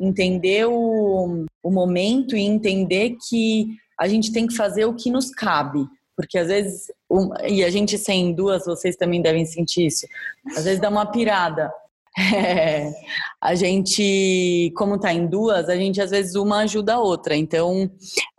entender 0.00 0.66
o, 0.66 1.46
o 1.62 1.70
momento 1.70 2.36
e 2.36 2.40
entender 2.40 3.16
que 3.28 3.68
a 3.98 4.08
gente 4.08 4.32
tem 4.32 4.44
que 4.44 4.56
fazer 4.56 4.86
o 4.86 4.94
que 4.94 5.08
nos 5.08 5.30
cabe. 5.30 5.86
Porque 6.16 6.38
às 6.38 6.48
vezes, 6.48 6.90
e 7.46 7.62
a 7.62 7.70
gente 7.70 7.98
sem 7.98 8.32
duas, 8.32 8.64
vocês 8.64 8.96
também 8.96 9.20
devem 9.20 9.44
sentir 9.44 9.86
isso, 9.86 10.06
às 10.56 10.64
vezes 10.64 10.80
dá 10.80 10.88
uma 10.88 11.10
pirada. 11.10 11.70
É, 12.18 12.94
a 13.38 13.54
gente, 13.54 14.72
como 14.74 14.98
tá 14.98 15.12
em 15.12 15.26
duas, 15.26 15.68
a 15.68 15.76
gente 15.76 16.00
às 16.00 16.10
vezes 16.10 16.34
uma 16.34 16.60
ajuda 16.60 16.94
a 16.94 16.98
outra. 16.98 17.36
Então, 17.36 17.90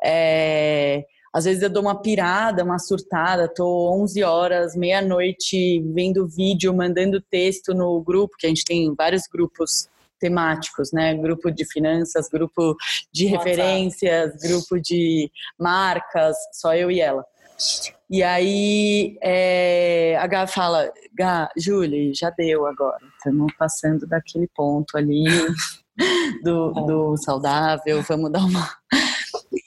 é, 0.03 1.05
às 1.31 1.45
vezes 1.45 1.61
eu 1.61 1.69
dou 1.69 1.83
uma 1.83 2.01
pirada, 2.01 2.63
uma 2.63 2.79
surtada, 2.79 3.47
tô 3.47 3.93
11 4.01 4.23
horas, 4.23 4.75
meia-noite, 4.75 5.79
vendo 5.93 6.27
vídeo, 6.27 6.73
mandando 6.73 7.21
texto 7.21 7.75
no 7.75 8.01
grupo, 8.01 8.35
que 8.39 8.47
a 8.47 8.49
gente 8.49 8.65
tem 8.65 8.95
vários 8.95 9.27
grupos 9.31 9.87
temáticos, 10.19 10.91
né? 10.91 11.13
Grupo 11.13 11.51
de 11.51 11.63
finanças, 11.65 12.27
grupo 12.27 12.75
de 13.11 13.27
referências, 13.27 14.35
grupo 14.41 14.79
de 14.81 15.31
marcas, 15.59 16.35
só 16.53 16.73
eu 16.73 16.89
e 16.89 16.99
ela. 16.99 17.23
E 18.09 18.23
aí 18.23 19.17
é, 19.21 20.17
a 20.17 20.27
Gá 20.27 20.47
fala, 20.47 20.91
Gá, 21.13 21.49
Julie, 21.57 22.13
já 22.13 22.29
deu 22.29 22.65
agora. 22.65 23.03
Estamos 23.17 23.53
passando 23.57 24.07
daquele 24.07 24.47
ponto 24.55 24.97
ali 24.97 25.25
do, 26.43 26.71
do 26.71 27.17
saudável, 27.17 28.01
vamos 28.03 28.31
dar 28.31 28.45
uma. 28.45 28.69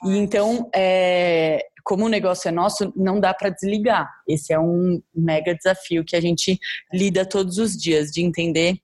E 0.03 0.17
então, 0.17 0.67
é, 0.73 1.63
como 1.83 2.05
o 2.05 2.09
negócio 2.09 2.47
é 2.47 2.51
nosso, 2.51 2.91
não 2.95 3.19
dá 3.19 3.33
para 3.33 3.49
desligar. 3.49 4.09
Esse 4.27 4.51
é 4.51 4.59
um 4.59 5.01
mega 5.13 5.53
desafio 5.53 6.03
que 6.03 6.15
a 6.15 6.21
gente 6.21 6.59
lida 6.91 7.23
todos 7.23 7.59
os 7.59 7.77
dias, 7.77 8.09
de 8.11 8.23
entender 8.23 8.79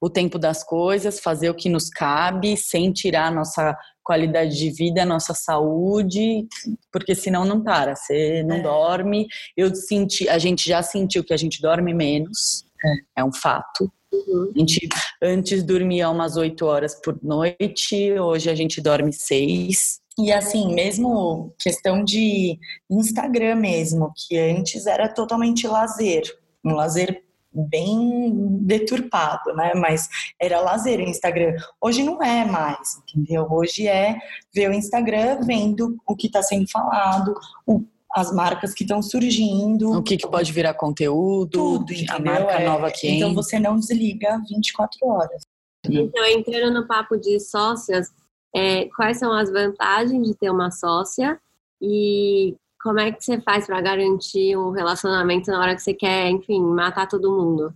o 0.00 0.10
tempo 0.10 0.38
das 0.38 0.64
coisas, 0.64 1.20
fazer 1.20 1.48
o 1.50 1.54
que 1.54 1.68
nos 1.68 1.88
cabe, 1.88 2.56
sem 2.56 2.92
tirar 2.92 3.26
a 3.26 3.30
nossa 3.30 3.76
qualidade 4.10 4.58
de 4.58 4.70
vida, 4.70 5.04
a 5.04 5.06
nossa 5.06 5.32
saúde, 5.32 6.44
porque 6.90 7.14
senão 7.14 7.44
não 7.44 7.62
para, 7.62 7.94
você 7.94 8.42
não 8.42 8.56
é. 8.56 8.60
dorme. 8.62 9.28
Eu 9.56 9.72
senti, 9.72 10.28
a 10.28 10.36
gente 10.36 10.68
já 10.68 10.82
sentiu 10.82 11.22
que 11.22 11.32
a 11.32 11.36
gente 11.36 11.62
dorme 11.62 11.94
menos, 11.94 12.64
é, 12.84 13.20
é 13.20 13.24
um 13.24 13.32
fato. 13.32 13.88
Uhum. 14.12 14.50
A 14.52 14.58
gente 14.58 14.88
antes 15.22 15.62
dormia 15.62 16.10
umas 16.10 16.36
8 16.36 16.66
horas 16.66 17.00
por 17.00 17.16
noite, 17.22 18.18
hoje 18.18 18.50
a 18.50 18.54
gente 18.56 18.80
dorme 18.80 19.12
seis. 19.12 20.00
E 20.18 20.32
assim, 20.32 20.74
mesmo 20.74 21.54
questão 21.56 22.02
de 22.02 22.58
Instagram 22.90 23.54
mesmo, 23.54 24.12
que 24.16 24.36
antes 24.36 24.88
era 24.88 25.08
totalmente 25.08 25.68
lazer, 25.68 26.24
um 26.64 26.74
lazer 26.74 27.22
bem 27.52 28.58
deturpado, 28.60 29.54
né? 29.54 29.72
Mas 29.74 30.08
era 30.40 30.60
lazer 30.60 31.00
o 31.00 31.02
Instagram. 31.02 31.54
Hoje 31.80 32.02
não 32.02 32.22
é 32.22 32.44
mais, 32.44 33.00
entendeu? 33.02 33.46
Hoje 33.50 33.86
é 33.88 34.16
ver 34.54 34.70
o 34.70 34.72
Instagram 34.72 35.40
vendo 35.44 35.96
o 36.06 36.14
que 36.14 36.26
está 36.28 36.42
sendo 36.42 36.70
falado, 36.70 37.34
o, 37.66 37.82
as 38.12 38.32
marcas 38.32 38.72
que 38.72 38.84
estão 38.84 39.02
surgindo. 39.02 39.92
O 39.92 40.02
que, 40.02 40.16
que 40.16 40.28
pode 40.28 40.52
virar 40.52 40.74
conteúdo, 40.74 41.50
tudo, 41.50 41.92
entendeu? 41.92 42.14
a 42.14 42.20
marca 42.20 42.52
é, 42.52 42.66
nova 42.66 42.90
que 42.90 43.08
Então 43.08 43.34
você 43.34 43.58
não 43.58 43.78
desliga 43.78 44.40
24 44.48 45.06
horas. 45.06 45.42
Então, 45.84 46.26
entrando 46.26 46.74
no 46.74 46.86
papo 46.86 47.16
de 47.16 47.40
sócias, 47.40 48.08
é, 48.54 48.86
quais 48.96 49.18
são 49.18 49.32
as 49.32 49.50
vantagens 49.50 50.26
de 50.26 50.34
ter 50.34 50.50
uma 50.50 50.70
sócia 50.70 51.40
e 51.80 52.54
como 52.82 52.98
é 52.98 53.12
que 53.12 53.22
você 53.22 53.40
faz 53.40 53.66
para 53.66 53.80
garantir 53.80 54.56
um 54.56 54.70
relacionamento 54.70 55.50
na 55.50 55.60
hora 55.60 55.74
que 55.74 55.82
você 55.82 55.92
quer, 55.92 56.30
enfim, 56.30 56.62
matar 56.62 57.06
todo 57.06 57.30
mundo? 57.30 57.74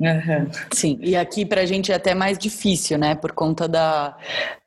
Uhum. 0.00 0.50
Sim, 0.72 0.98
e 1.00 1.14
aqui 1.14 1.46
para 1.46 1.60
a 1.60 1.66
gente 1.66 1.92
é 1.92 1.94
até 1.94 2.14
mais 2.14 2.36
difícil, 2.36 2.98
né? 2.98 3.14
Por 3.14 3.30
conta 3.30 3.68
da, 3.68 4.16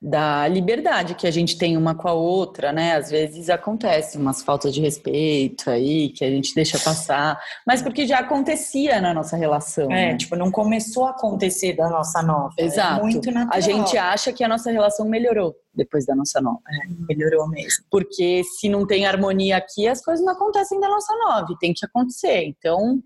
da 0.01 0.47
liberdade 0.47 1.15
que 1.15 1.27
a 1.27 1.31
gente 1.31 1.57
tem 1.57 1.75
uma 1.75 1.93
com 1.93 2.07
a 2.07 2.13
outra, 2.13 2.71
né? 2.71 2.95
Às 2.95 3.11
vezes 3.11 3.49
acontece 3.49 4.17
umas 4.17 4.41
faltas 4.41 4.73
de 4.73 4.79
respeito 4.79 5.69
aí 5.69 6.09
que 6.09 6.23
a 6.23 6.29
gente 6.29 6.55
deixa 6.55 6.79
passar, 6.79 7.37
mas 7.65 7.81
porque 7.81 8.07
já 8.07 8.19
acontecia 8.19 9.01
na 9.01 9.13
nossa 9.13 9.35
relação. 9.35 9.91
É, 9.91 10.11
né? 10.11 10.17
tipo, 10.17 10.35
não 10.37 10.49
começou 10.49 11.05
a 11.05 11.11
acontecer 11.11 11.73
da 11.73 11.89
nossa 11.89 12.23
nova. 12.23 12.53
É 12.57 12.63
Exato. 12.63 13.01
É 13.01 13.03
muito 13.03 13.29
natural. 13.29 13.57
A 13.57 13.59
gente 13.59 13.97
acha 13.97 14.31
que 14.31 14.43
a 14.45 14.47
nossa 14.47 14.71
relação 14.71 15.07
melhorou 15.09 15.55
depois 15.77 16.05
da 16.05 16.15
nossa 16.15 16.41
nova. 16.41 16.59
É, 16.69 16.87
melhorou 17.07 17.47
mesmo. 17.47 17.83
Porque 17.91 18.41
se 18.43 18.67
não 18.67 18.87
tem 18.87 19.05
harmonia 19.05 19.57
aqui, 19.57 19.87
as 19.87 20.01
coisas 20.01 20.25
não 20.25 20.33
acontecem 20.33 20.79
da 20.79 20.89
nossa 20.89 21.13
nova, 21.15 21.55
tem 21.59 21.73
que 21.73 21.85
acontecer. 21.85 22.45
Então, 22.45 22.99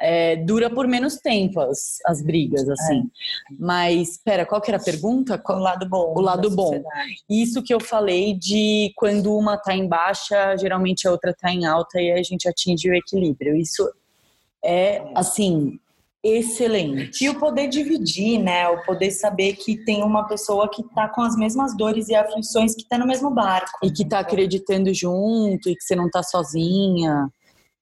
é, 0.00 0.36
dura 0.36 0.70
por 0.70 0.88
menos 0.88 1.16
tempo 1.16 1.60
as, 1.60 1.98
as 2.06 2.22
brigas, 2.22 2.68
assim. 2.68 3.00
É. 3.00 3.54
Mas, 3.58 4.12
espera, 4.12 4.46
qual 4.46 4.60
que 4.60 4.70
era 4.70 4.78
a 4.78 4.84
pergunta? 4.84 5.40
O 5.46 5.52
lado 5.52 5.86
bom. 5.86 6.14
O 6.16 6.20
lado 6.20 6.50
bom. 6.50 6.82
Isso 7.28 7.62
que 7.62 7.74
eu 7.74 7.80
falei 7.80 8.34
de 8.34 8.92
quando 8.96 9.36
uma 9.36 9.58
tá 9.58 9.74
em 9.74 9.86
baixa, 9.86 10.56
geralmente 10.56 11.06
a 11.06 11.10
outra 11.10 11.34
tá 11.34 11.52
em 11.52 11.66
alta 11.66 12.00
e 12.00 12.10
a 12.10 12.22
gente 12.22 12.48
atinge 12.48 12.88
o 12.88 12.94
equilíbrio. 12.94 13.54
Isso 13.54 13.86
é, 14.64 15.02
assim, 15.14 15.78
excelente. 16.24 17.24
E 17.24 17.28
o 17.28 17.38
poder 17.38 17.68
dividir, 17.68 18.38
né? 18.38 18.68
O 18.68 18.82
poder 18.84 19.10
saber 19.10 19.54
que 19.54 19.76
tem 19.84 20.02
uma 20.02 20.26
pessoa 20.26 20.70
que 20.70 20.82
tá 20.94 21.08
com 21.08 21.20
as 21.20 21.36
mesmas 21.36 21.76
dores 21.76 22.08
e 22.08 22.14
aflições 22.14 22.74
que 22.74 22.88
tá 22.88 22.96
no 22.96 23.06
mesmo 23.06 23.30
barco. 23.30 23.78
E 23.82 23.90
que 23.90 24.06
tá 24.06 24.20
acreditando 24.20 24.94
junto 24.94 25.68
e 25.68 25.76
que 25.76 25.84
você 25.84 25.94
não 25.94 26.08
tá 26.08 26.22
sozinha 26.22 27.30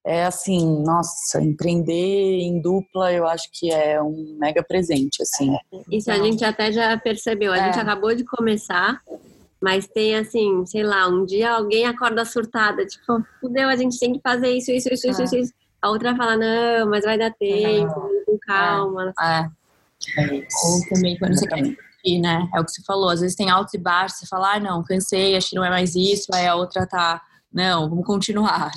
é 0.05 0.25
assim, 0.25 0.81
nossa, 0.83 1.41
empreender 1.41 2.39
em 2.39 2.61
dupla 2.61 3.11
eu 3.11 3.27
acho 3.27 3.49
que 3.51 3.71
é 3.71 4.01
um 4.01 4.37
mega 4.39 4.63
presente, 4.63 5.21
assim. 5.21 5.55
Isso 5.91 6.09
a 6.11 6.17
gente 6.17 6.43
até 6.43 6.71
já 6.71 6.97
percebeu, 6.97 7.51
a 7.51 7.57
é. 7.57 7.65
gente 7.65 7.79
acabou 7.79 8.15
de 8.15 8.23
começar, 8.23 9.01
mas 9.61 9.87
tem 9.87 10.15
assim, 10.15 10.65
sei 10.65 10.83
lá, 10.83 11.07
um 11.07 11.25
dia 11.25 11.51
alguém 11.51 11.85
acorda 11.85 12.23
surtada, 12.25 12.85
tipo, 12.85 13.23
fudeu, 13.41 13.67
a 13.67 13.75
gente 13.75 13.99
tem 13.99 14.13
que 14.13 14.21
fazer 14.21 14.51
isso, 14.51 14.71
isso, 14.71 14.91
isso, 14.91 15.09
isso, 15.09 15.35
é. 15.35 15.39
isso. 15.39 15.53
A 15.81 15.89
outra 15.89 16.15
fala, 16.15 16.35
não, 16.35 16.89
mas 16.89 17.03
vai 17.03 17.17
dar 17.17 17.33
tempo, 17.33 18.09
com 18.25 18.37
calma. 18.39 19.13
É. 19.21 19.49
é. 20.17 20.47
Ou 20.65 20.89
também 20.89 21.17
quando 21.17 21.37
você 21.37 21.47
quer 21.47 21.77
e, 22.03 22.19
né? 22.19 22.47
É 22.55 22.59
o 22.59 22.65
que 22.65 22.71
você 22.71 22.81
falou, 22.83 23.09
às 23.09 23.19
vezes 23.19 23.35
tem 23.35 23.49
altos 23.49 23.73
e 23.73 23.77
baixos, 23.77 24.19
você 24.19 24.25
fala, 24.25 24.53
ah, 24.53 24.59
não, 24.59 24.83
cansei, 24.83 25.35
acho 25.35 25.49
que 25.49 25.55
não 25.55 25.65
é 25.65 25.69
mais 25.69 25.95
isso, 25.95 26.27
aí 26.33 26.47
a 26.47 26.55
outra 26.55 26.87
tá, 26.87 27.21
não, 27.51 27.89
vamos 27.89 28.05
continuar. 28.05 28.71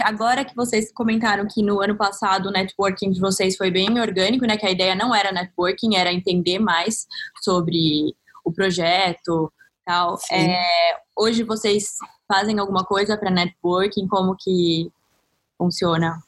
Agora 0.00 0.44
que 0.44 0.56
vocês 0.56 0.90
comentaram 0.92 1.46
que 1.46 1.62
no 1.62 1.82
ano 1.82 1.96
passado 1.96 2.48
o 2.48 2.52
networking 2.52 3.10
de 3.10 3.20
vocês 3.20 3.56
foi 3.56 3.70
bem 3.70 4.00
orgânico, 4.00 4.46
né? 4.46 4.56
Que 4.56 4.66
a 4.66 4.70
ideia 4.70 4.94
não 4.94 5.14
era 5.14 5.32
networking, 5.32 5.96
era 5.96 6.12
entender 6.12 6.58
mais 6.58 7.06
sobre 7.42 8.14
o 8.42 8.50
projeto, 8.50 9.52
tal. 9.84 10.16
É, 10.30 10.62
hoje 11.16 11.42
vocês 11.42 11.96
fazem 12.26 12.58
alguma 12.58 12.84
coisa 12.84 13.18
para 13.18 13.30
networking? 13.30 14.08
Como 14.08 14.34
que 14.38 14.90
funciona? 15.58 16.22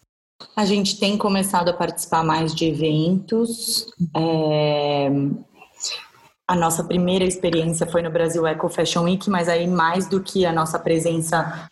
A 0.54 0.66
gente 0.66 0.98
tem 0.98 1.16
começado 1.16 1.70
a 1.70 1.72
participar 1.72 2.22
mais 2.22 2.54
de 2.54 2.66
eventos. 2.66 3.86
É... 4.14 5.08
A 6.46 6.54
nossa 6.54 6.84
primeira 6.84 7.24
experiência 7.24 7.86
foi 7.86 8.02
no 8.02 8.10
Brasil 8.10 8.46
Eco 8.46 8.68
Fashion 8.68 9.04
Week, 9.04 9.30
mas 9.30 9.48
aí 9.48 9.66
mais 9.66 10.06
do 10.06 10.22
que 10.22 10.44
a 10.44 10.52
nossa 10.52 10.78
presença 10.78 11.70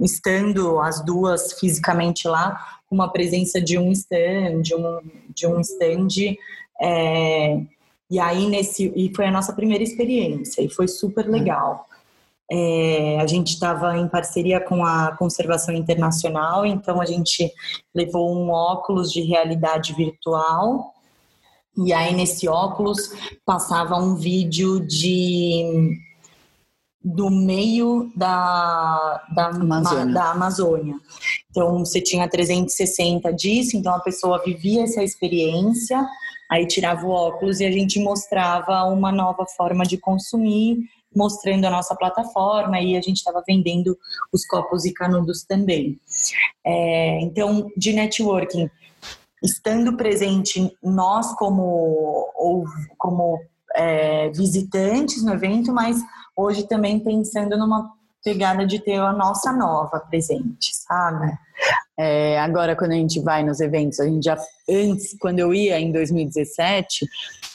estando 0.00 0.78
as 0.80 1.04
duas 1.04 1.58
fisicamente 1.58 2.28
lá, 2.28 2.78
uma 2.90 3.10
presença 3.10 3.60
de 3.60 3.78
um 3.78 3.90
stand, 3.92 4.62
de 4.62 4.74
um, 4.74 5.00
de 5.34 5.46
um 5.46 5.60
stand. 5.60 6.36
É, 6.80 7.60
e 8.10 8.20
aí 8.20 8.46
nesse 8.46 8.92
e 8.94 9.12
foi 9.14 9.26
a 9.26 9.30
nossa 9.30 9.52
primeira 9.52 9.82
experiência 9.82 10.62
e 10.62 10.68
foi 10.68 10.86
super 10.86 11.26
legal. 11.26 11.86
É, 12.48 13.18
a 13.20 13.26
gente 13.26 13.54
estava 13.54 13.96
em 13.96 14.06
parceria 14.06 14.60
com 14.60 14.84
a 14.84 15.16
Conservação 15.16 15.74
Internacional, 15.74 16.64
então 16.64 17.00
a 17.00 17.04
gente 17.04 17.52
levou 17.92 18.32
um 18.32 18.50
óculos 18.50 19.12
de 19.12 19.20
realidade 19.22 19.92
virtual 19.94 20.94
e 21.76 21.92
aí 21.92 22.14
nesse 22.14 22.48
óculos 22.48 23.10
passava 23.44 23.96
um 23.96 24.14
vídeo 24.14 24.80
de 24.80 25.98
do 27.06 27.30
meio 27.30 28.10
da, 28.16 29.24
da, 29.32 29.46
Amazônia. 29.46 30.12
da 30.12 30.30
Amazônia. 30.32 30.94
Então, 31.48 31.78
você 31.78 32.00
tinha 32.00 32.28
360 32.28 33.32
disso, 33.32 33.76
então 33.76 33.94
a 33.94 34.00
pessoa 34.00 34.42
vivia 34.44 34.82
essa 34.82 35.04
experiência, 35.04 36.04
aí 36.50 36.66
tirava 36.66 37.06
o 37.06 37.10
óculos 37.10 37.60
e 37.60 37.64
a 37.64 37.70
gente 37.70 38.00
mostrava 38.00 38.82
uma 38.86 39.12
nova 39.12 39.46
forma 39.46 39.84
de 39.84 39.96
consumir, 39.96 40.78
mostrando 41.14 41.64
a 41.66 41.70
nossa 41.70 41.94
plataforma 41.94 42.80
e 42.80 42.96
a 42.96 43.00
gente 43.00 43.18
estava 43.18 43.40
vendendo 43.46 43.96
os 44.32 44.44
copos 44.44 44.84
e 44.84 44.92
canudos 44.92 45.44
também. 45.44 46.00
É, 46.64 47.20
então, 47.20 47.70
de 47.76 47.92
networking, 47.92 48.68
estando 49.40 49.96
presente 49.96 50.76
nós 50.82 51.32
como, 51.36 52.32
ou, 52.34 52.64
como 52.98 53.40
é, 53.76 54.30
visitantes 54.30 55.22
no 55.22 55.34
evento, 55.34 55.72
mas 55.72 56.00
hoje 56.34 56.66
também 56.66 56.98
pensando 56.98 57.56
numa 57.56 57.92
pegada 58.24 58.66
de 58.66 58.80
ter 58.80 58.98
a 58.98 59.12
nossa 59.12 59.52
nova 59.52 60.00
presente, 60.00 60.74
sabe? 60.74 61.32
É, 61.98 62.38
agora, 62.40 62.74
quando 62.74 62.92
a 62.92 62.96
gente 62.96 63.20
vai 63.20 63.44
nos 63.44 63.60
eventos, 63.60 64.00
a 64.00 64.06
gente 64.06 64.24
já 64.24 64.36
antes, 64.68 65.16
quando 65.18 65.38
eu 65.38 65.54
ia 65.54 65.78
em 65.78 65.92
2017, 65.92 67.06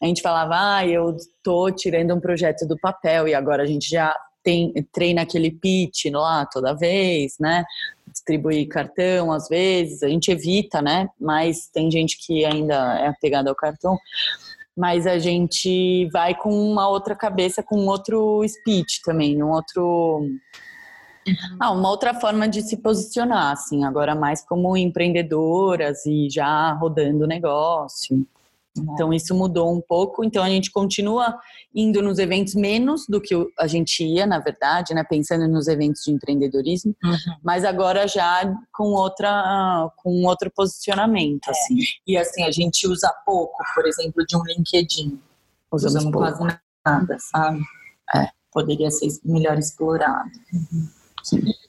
a 0.01 0.05
gente 0.05 0.21
falava, 0.21 0.77
ah, 0.77 0.87
eu 0.87 1.17
tô 1.43 1.69
tirando 1.71 2.15
um 2.15 2.19
projeto 2.19 2.65
do 2.65 2.79
papel 2.79 3.27
e 3.27 3.35
agora 3.35 3.63
a 3.63 3.65
gente 3.65 3.89
já 3.89 4.15
tem 4.43 4.73
treina 4.91 5.21
aquele 5.21 5.51
pitch 5.51 6.05
lá 6.11 6.45
toda 6.45 6.73
vez, 6.73 7.35
né? 7.39 7.63
Distribuir 8.07 8.67
cartão 8.67 9.31
às 9.31 9.47
vezes, 9.47 10.01
a 10.01 10.07
gente 10.07 10.31
evita, 10.31 10.81
né? 10.81 11.09
Mas 11.19 11.67
tem 11.67 11.91
gente 11.91 12.17
que 12.25 12.45
ainda 12.45 12.99
é 12.99 13.07
apegada 13.07 13.49
ao 13.49 13.55
cartão 13.55 13.97
mas 14.75 15.05
a 15.05 15.17
gente 15.19 16.09
vai 16.11 16.35
com 16.35 16.51
uma 16.51 16.87
outra 16.87 17.15
cabeça, 17.15 17.61
com 17.61 17.85
outro 17.87 18.43
speech 18.47 19.01
também, 19.03 19.41
um 19.41 19.51
outro. 19.51 20.19
Uhum. 21.27 21.57
Ah, 21.59 21.71
uma 21.71 21.89
outra 21.89 22.13
forma 22.13 22.47
de 22.47 22.61
se 22.61 22.77
posicionar, 22.77 23.51
assim, 23.51 23.83
agora 23.83 24.15
mais 24.15 24.43
como 24.43 24.75
empreendedoras 24.75 26.05
e 26.05 26.27
já 26.29 26.73
rodando 26.73 27.25
o 27.25 27.27
negócio. 27.27 28.25
Então 28.77 29.13
isso 29.13 29.35
mudou 29.35 29.73
um 29.73 29.81
pouco. 29.81 30.23
Então 30.23 30.43
a 30.43 30.49
gente 30.49 30.71
continua 30.71 31.37
indo 31.75 32.01
nos 32.01 32.19
eventos 32.19 32.55
menos 32.55 33.05
do 33.07 33.19
que 33.19 33.35
a 33.59 33.67
gente 33.67 34.03
ia, 34.03 34.25
na 34.25 34.39
verdade, 34.39 34.93
né? 34.93 35.03
Pensando 35.03 35.47
nos 35.47 35.67
eventos 35.67 36.03
de 36.03 36.11
empreendedorismo, 36.11 36.95
uhum. 37.03 37.35
mas 37.43 37.65
agora 37.65 38.07
já 38.07 38.53
com 38.73 38.93
outra, 38.93 39.89
com 39.97 40.23
outro 40.23 40.49
posicionamento, 40.55 41.47
é. 41.47 41.51
assim. 41.51 41.79
E 42.07 42.17
assim 42.17 42.43
a 42.43 42.51
gente 42.51 42.87
usa 42.87 43.13
pouco, 43.25 43.57
por 43.75 43.85
exemplo, 43.85 44.25
de 44.25 44.37
um 44.37 44.43
LinkedIn. 44.43 45.19
Usamos, 45.71 46.05
Usamos 46.05 46.13
quase 46.13 46.57
nada, 46.85 47.17
sabe? 47.19 47.61
É. 48.15 48.27
Poderia 48.51 48.91
ser 48.91 49.07
melhor 49.23 49.57
explorado. 49.57 50.29
Uhum. 50.53 51.00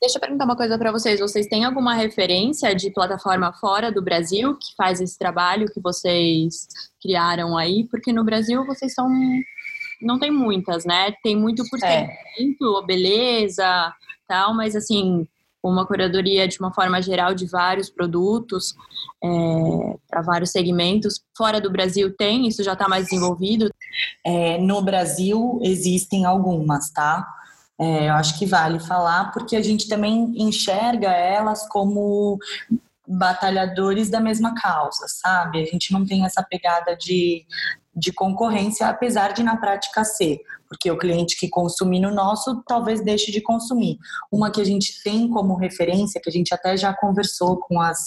Deixa 0.00 0.16
eu 0.16 0.20
perguntar 0.20 0.44
uma 0.44 0.56
coisa 0.56 0.78
para 0.78 0.90
vocês. 0.90 1.20
Vocês 1.20 1.46
têm 1.46 1.64
alguma 1.64 1.94
referência 1.94 2.74
de 2.74 2.90
plataforma 2.90 3.52
fora 3.52 3.92
do 3.92 4.02
Brasil 4.02 4.56
que 4.56 4.74
faz 4.76 5.00
esse 5.00 5.18
trabalho 5.18 5.72
que 5.72 5.80
vocês 5.80 6.66
criaram 7.00 7.56
aí? 7.56 7.86
Porque 7.88 8.12
no 8.12 8.24
Brasil 8.24 8.64
vocês 8.66 8.94
são. 8.94 9.08
Não 10.00 10.18
tem 10.18 10.30
muitas, 10.30 10.84
né? 10.84 11.12
Tem 11.22 11.36
muito 11.36 11.62
por 11.70 11.78
É. 11.82 12.08
beleza, 12.86 13.94
tal, 14.26 14.54
mas 14.54 14.74
assim, 14.74 15.26
uma 15.62 15.86
curadoria 15.86 16.48
de 16.48 16.58
uma 16.58 16.74
forma 16.74 17.00
geral 17.00 17.34
de 17.34 17.46
vários 17.46 17.88
produtos 17.88 18.74
para 20.08 20.22
vários 20.22 20.50
segmentos. 20.50 21.22
Fora 21.36 21.60
do 21.60 21.70
Brasil 21.70 22.12
tem, 22.16 22.48
isso 22.48 22.64
já 22.64 22.72
está 22.72 22.88
mais 22.88 23.04
desenvolvido. 23.04 23.70
É, 24.26 24.58
no 24.58 24.82
Brasil 24.82 25.60
existem 25.62 26.24
algumas, 26.24 26.90
tá? 26.90 27.24
É, 27.82 28.08
eu 28.08 28.12
acho 28.14 28.38
que 28.38 28.46
vale 28.46 28.78
falar, 28.78 29.32
porque 29.32 29.56
a 29.56 29.62
gente 29.62 29.88
também 29.88 30.32
enxerga 30.36 31.08
elas 31.08 31.68
como 31.68 32.38
batalhadores 33.08 34.08
da 34.08 34.20
mesma 34.20 34.54
causa, 34.54 35.06
sabe? 35.08 35.60
A 35.60 35.64
gente 35.64 35.92
não 35.92 36.06
tem 36.06 36.24
essa 36.24 36.44
pegada 36.44 36.96
de, 36.96 37.44
de 37.92 38.12
concorrência, 38.12 38.86
apesar 38.86 39.32
de 39.32 39.42
na 39.42 39.56
prática 39.56 40.04
ser, 40.04 40.38
porque 40.68 40.88
o 40.92 40.96
cliente 40.96 41.36
que 41.36 41.48
consumir 41.48 41.98
no 41.98 42.14
nosso 42.14 42.62
talvez 42.68 43.02
deixe 43.02 43.32
de 43.32 43.40
consumir. 43.40 43.98
Uma 44.30 44.52
que 44.52 44.60
a 44.60 44.64
gente 44.64 45.02
tem 45.02 45.28
como 45.28 45.56
referência, 45.56 46.20
que 46.22 46.30
a 46.30 46.32
gente 46.32 46.54
até 46.54 46.76
já 46.76 46.94
conversou 46.94 47.58
com 47.58 47.80
as 47.80 47.98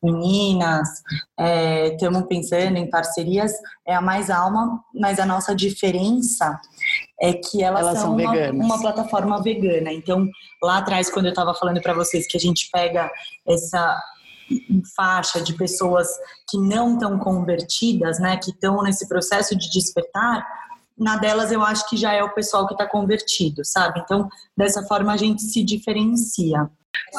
meninas, 0.00 0.88
estamos 1.90 2.24
pensando 2.28 2.76
em 2.76 2.88
parcerias, 2.88 3.52
é 3.84 3.96
a 3.96 4.00
Mais 4.00 4.30
Alma, 4.30 4.80
mas 4.94 5.18
a 5.18 5.26
nossa 5.26 5.56
diferença 5.56 6.56
é 7.20 7.32
que 7.32 7.62
elas, 7.62 7.80
Elas 7.80 7.98
são, 7.98 8.18
são 8.18 8.26
uma, 8.26 8.50
uma 8.50 8.80
plataforma 8.80 9.42
vegana. 9.42 9.92
Então, 9.92 10.28
lá 10.62 10.78
atrás, 10.78 11.10
quando 11.10 11.26
eu 11.26 11.30
estava 11.30 11.54
falando 11.54 11.80
para 11.80 11.94
vocês 11.94 12.26
que 12.26 12.36
a 12.36 12.40
gente 12.40 12.68
pega 12.72 13.10
essa 13.46 14.00
faixa 14.94 15.40
de 15.40 15.54
pessoas 15.54 16.08
que 16.48 16.58
não 16.58 16.94
estão 16.94 17.18
convertidas, 17.18 18.18
né, 18.18 18.36
que 18.36 18.50
estão 18.50 18.82
nesse 18.82 19.08
processo 19.08 19.56
de 19.56 19.70
despertar, 19.70 20.46
na 20.98 21.16
delas 21.16 21.50
eu 21.50 21.62
acho 21.62 21.88
que 21.88 21.96
já 21.96 22.12
é 22.12 22.22
o 22.22 22.34
pessoal 22.34 22.66
que 22.66 22.74
está 22.74 22.86
convertido, 22.86 23.64
sabe? 23.64 24.00
Então, 24.00 24.28
dessa 24.56 24.82
forma 24.84 25.12
a 25.12 25.16
gente 25.16 25.42
se 25.42 25.64
diferencia. 25.64 26.70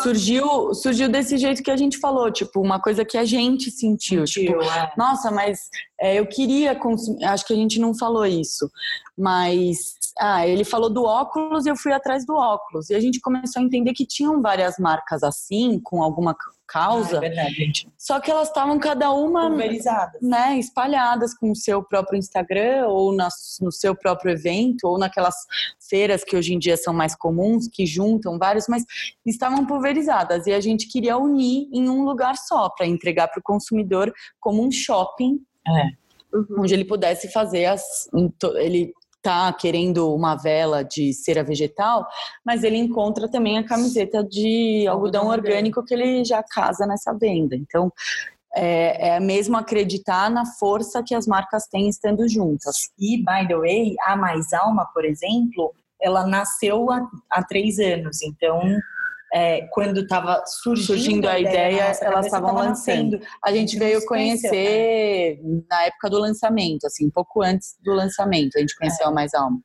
Surgiu, 0.02 0.74
surgiu 0.74 1.10
desse 1.10 1.38
jeito 1.38 1.64
que 1.64 1.72
a 1.72 1.78
gente 1.78 1.98
falou, 1.98 2.32
tipo, 2.32 2.62
uma 2.62 2.80
coisa 2.80 3.04
que 3.06 3.18
a 3.18 3.26
gente 3.26 3.72
sentiu. 3.72 4.26
Tipo, 4.26 4.62
é. 4.62 4.94
nossa, 4.98 5.32
mas 5.32 5.70
é, 6.00 6.20
eu 6.20 6.28
queria 6.28 6.76
consumir. 6.76 7.24
Acho 7.26 7.46
que 7.46 7.54
a 7.54 7.58
gente 7.58 7.80
não 7.80 7.94
falou 7.94 8.26
isso. 8.26 8.70
Mas 9.18 9.96
ah, 10.20 10.48
ele 10.48 10.64
falou 10.64 10.90
do 10.90 11.04
óculos 11.04 11.66
e 11.66 11.70
eu 11.70 11.76
fui 11.76 11.92
atrás 11.92 12.26
do 12.26 12.36
óculos. 12.36 12.90
E 12.90 12.96
a 12.96 13.00
gente 13.00 13.20
começou 13.20 13.62
a 13.62 13.66
entender 13.66 13.94
que 13.94 14.06
tinham 14.06 14.42
várias 14.42 14.78
marcas 14.78 15.24
assim, 15.24 15.80
com 15.84 16.02
alguma 16.04 16.36
causa. 16.68 17.16
Ah, 17.20 17.26
é 17.26 17.30
verdade, 17.30 17.54
gente. 17.54 17.88
Só 17.98 18.20
que 18.20 18.30
elas 18.32 18.48
estavam 18.48 18.78
cada 18.80 19.12
uma 19.12 19.48
Pulverizadas. 19.50 20.22
né, 20.22 20.58
espalhadas 20.58 21.34
com 21.34 21.52
o 21.52 21.56
seu 21.56 21.84
próprio 21.84 22.18
Instagram 22.18 22.88
ou 22.88 23.14
na- 23.14 23.30
no 23.62 23.72
seu 23.72 23.96
próprio 23.96 24.32
evento 24.32 24.86
ou 24.86 24.98
naquelas 24.98 25.36
feiras 25.90 26.24
que 26.24 26.36
hoje 26.36 26.54
em 26.54 26.60
dia 26.60 26.78
são 26.78 26.94
mais 26.94 27.16
comuns, 27.16 27.68
que 27.68 27.86
juntam 27.86 28.38
vários, 28.38 28.68
mas 28.68 28.84
estavam 29.26 29.66
pulverizadas 29.66 30.48
e 30.48 30.54
a 30.54 30.60
gente 30.60 30.88
queria 30.88 31.18
unir 31.18 31.68
em 31.72 31.90
um 31.90 32.04
lugar 32.04 32.36
só 32.38 32.70
para 32.70 32.86
entregar 32.86 33.28
para 33.28 33.40
o 33.40 33.44
consumidor 33.44 34.14
como 34.40 34.64
um 34.66 34.72
shopping 34.72 35.40
Uhum. 36.34 36.58
onde 36.60 36.74
ele 36.74 36.86
pudesse 36.86 37.32
fazer 37.32 37.66
as 37.66 38.10
ele 38.58 38.94
tá 39.26 39.52
querendo 39.52 40.14
uma 40.14 40.36
vela 40.36 40.84
de 40.84 41.12
cera 41.14 41.44
vegetal, 41.44 42.08
mas 42.46 42.64
ele 42.64 42.78
encontra 42.78 43.28
também 43.28 43.58
a 43.58 43.64
camiseta 43.64 44.24
de 44.24 44.86
algodão, 44.88 45.06
Algodão 45.06 45.28
orgânico 45.28 45.84
que 45.84 45.94
ele 45.94 46.24
já 46.24 46.44
casa 46.44 46.86
nessa 46.86 47.14
venda. 47.14 47.56
Então, 47.56 47.92
é, 48.56 49.16
é 49.16 49.20
mesmo 49.20 49.58
acreditar 49.58 50.30
na 50.30 50.46
força 50.46 51.04
que 51.04 51.16
as 51.16 51.26
marcas 51.28 51.68
têm 51.68 51.90
estando 51.90 52.28
juntas. 52.30 52.90
E, 53.00 53.18
by 53.18 53.48
the 53.48 53.58
way, 53.58 53.96
a 54.06 54.16
Mais 54.16 54.54
Alma, 54.54 54.86
por 54.94 55.04
exemplo, 55.06 55.74
ela 56.02 56.26
nasceu 56.26 56.90
há, 56.92 57.08
há 57.32 57.44
três 57.44 57.80
anos. 57.80 58.22
Então, 58.22 58.62
é, 58.62 58.78
quando 59.72 60.00
estava 60.00 60.42
surgindo, 60.46 60.86
Surgindo 60.86 61.28
a 61.28 61.38
ideia, 61.38 61.88
nossa 61.90 62.06
elas 62.06 62.26
estavam 62.26 62.56
tava 62.56 62.68
lançando. 62.70 63.20
A 63.44 63.52
gente 63.52 63.78
veio 63.78 64.06
conheceu, 64.06 64.50
conhecer 64.50 65.40
na 65.70 65.84
época 65.84 66.10
do 66.10 66.20
lançamento, 66.20 66.86
assim, 66.86 67.10
pouco 67.10 67.44
antes 67.44 67.76
do 67.84 67.94
lançamento, 67.94 68.56
a 68.56 68.62
gente 68.62 68.76
conheceu 68.78 69.08
a 69.08 69.12
Mais 69.12 69.34
Alma. 69.34 69.60